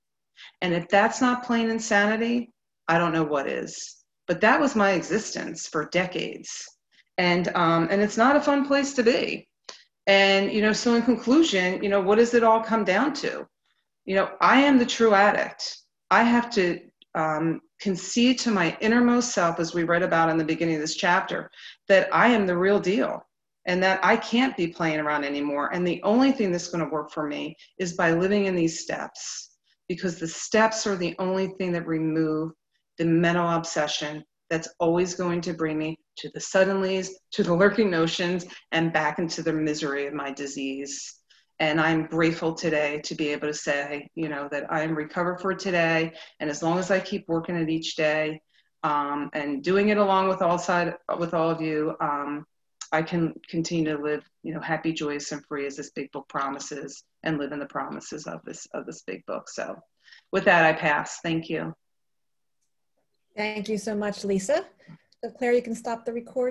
And 0.61 0.73
if 0.73 0.87
that's 0.87 1.19
not 1.19 1.43
plain 1.43 1.69
insanity, 1.69 2.53
I 2.87 2.97
don't 2.97 3.11
know 3.11 3.25
what 3.25 3.45
is. 3.45 3.97
But 4.25 4.39
that 4.39 4.59
was 4.59 4.73
my 4.73 4.91
existence 4.91 5.67
for 5.67 5.89
decades. 5.89 6.65
And, 7.17 7.49
um, 7.55 7.89
and 7.91 8.01
it's 8.01 8.15
not 8.15 8.37
a 8.37 8.41
fun 8.41 8.65
place 8.65 8.93
to 8.93 9.03
be. 9.03 9.49
And, 10.07 10.49
you 10.49 10.61
know, 10.61 10.71
so 10.71 10.95
in 10.95 11.03
conclusion, 11.03 11.83
you 11.83 11.89
know, 11.89 11.99
what 11.99 12.19
does 12.19 12.33
it 12.33 12.43
all 12.43 12.61
come 12.61 12.85
down 12.85 13.13
to? 13.15 13.45
You 14.05 14.15
know, 14.15 14.29
I 14.39 14.61
am 14.61 14.79
the 14.79 14.85
true 14.85 15.13
addict. 15.13 15.77
I 16.09 16.23
have 16.23 16.49
to 16.51 16.79
um, 17.15 17.59
concede 17.81 18.39
to 18.39 18.51
my 18.51 18.77
innermost 18.79 19.33
self, 19.33 19.59
as 19.59 19.73
we 19.73 19.83
read 19.83 20.03
about 20.03 20.29
in 20.29 20.37
the 20.37 20.45
beginning 20.45 20.75
of 20.75 20.81
this 20.81 20.95
chapter, 20.95 21.51
that 21.89 22.07
I 22.13 22.29
am 22.29 22.47
the 22.47 22.57
real 22.57 22.79
deal 22.79 23.25
and 23.65 23.81
that 23.83 23.99
I 24.03 24.17
can't 24.17 24.57
be 24.57 24.67
playing 24.67 24.99
around 24.99 25.23
anymore. 25.23 25.73
And 25.73 25.85
the 25.85 26.01
only 26.03 26.31
thing 26.31 26.51
that's 26.51 26.69
going 26.69 26.83
to 26.83 26.91
work 26.91 27.11
for 27.11 27.27
me 27.27 27.55
is 27.77 27.93
by 27.93 28.11
living 28.11 28.45
in 28.45 28.55
these 28.55 28.79
steps, 28.79 29.57
because 29.87 30.19
the 30.19 30.27
steps 30.27 30.87
are 30.87 30.95
the 30.95 31.15
only 31.19 31.47
thing 31.57 31.71
that 31.73 31.87
remove 31.87 32.53
the 32.97 33.05
mental 33.05 33.49
obsession 33.49 34.23
that's 34.49 34.67
always 34.79 35.15
going 35.15 35.41
to 35.41 35.53
bring 35.53 35.77
me 35.77 35.97
to 36.17 36.29
the 36.33 36.39
suddenlies, 36.39 37.09
to 37.31 37.43
the 37.43 37.53
lurking 37.53 37.89
notions, 37.89 38.45
and 38.71 38.91
back 38.91 39.17
into 39.17 39.41
the 39.41 39.53
misery 39.53 40.07
of 40.07 40.13
my 40.13 40.31
disease. 40.31 41.19
And 41.59 41.79
I'm 41.79 42.07
grateful 42.07 42.53
today 42.53 42.99
to 43.05 43.15
be 43.15 43.29
able 43.29 43.47
to 43.47 43.53
say, 43.53 44.09
you 44.15 44.27
know, 44.27 44.49
that 44.51 44.71
I 44.71 44.81
am 44.81 44.95
recovered 44.95 45.39
for 45.39 45.53
today. 45.53 46.13
And 46.39 46.49
as 46.49 46.63
long 46.63 46.79
as 46.79 46.89
I 46.89 46.99
keep 46.99 47.25
working 47.27 47.55
it 47.55 47.69
each 47.69 47.95
day 47.95 48.41
um, 48.83 49.29
and 49.33 49.63
doing 49.63 49.89
it 49.89 49.97
along 49.97 50.27
with 50.27 50.41
all 50.41 50.57
side 50.57 50.95
with 51.19 51.33
all 51.33 51.49
of 51.49 51.61
you, 51.61 51.95
um, 52.01 52.45
I 52.91 53.01
can 53.01 53.33
continue 53.47 53.95
to 53.95 54.03
live, 54.03 54.23
you 54.43 54.53
know, 54.53 54.59
happy, 54.59 54.91
joyous, 54.91 55.31
and 55.31 55.45
free 55.45 55.65
as 55.65 55.77
this 55.77 55.91
big 55.91 56.11
book 56.11 56.27
promises, 56.27 57.03
and 57.23 57.37
live 57.37 57.51
in 57.51 57.59
the 57.59 57.65
promises 57.65 58.27
of 58.27 58.41
this 58.43 58.67
of 58.73 58.85
this 58.85 59.03
big 59.03 59.25
book. 59.25 59.49
So, 59.49 59.75
with 60.31 60.45
that, 60.45 60.65
I 60.65 60.73
pass. 60.73 61.19
Thank 61.21 61.49
you. 61.49 61.73
Thank 63.35 63.69
you 63.69 63.77
so 63.77 63.95
much, 63.95 64.25
Lisa. 64.25 64.65
So, 65.23 65.31
Claire, 65.31 65.53
you 65.53 65.61
can 65.61 65.75
stop 65.75 66.03
the 66.05 66.11
recording. 66.11 66.39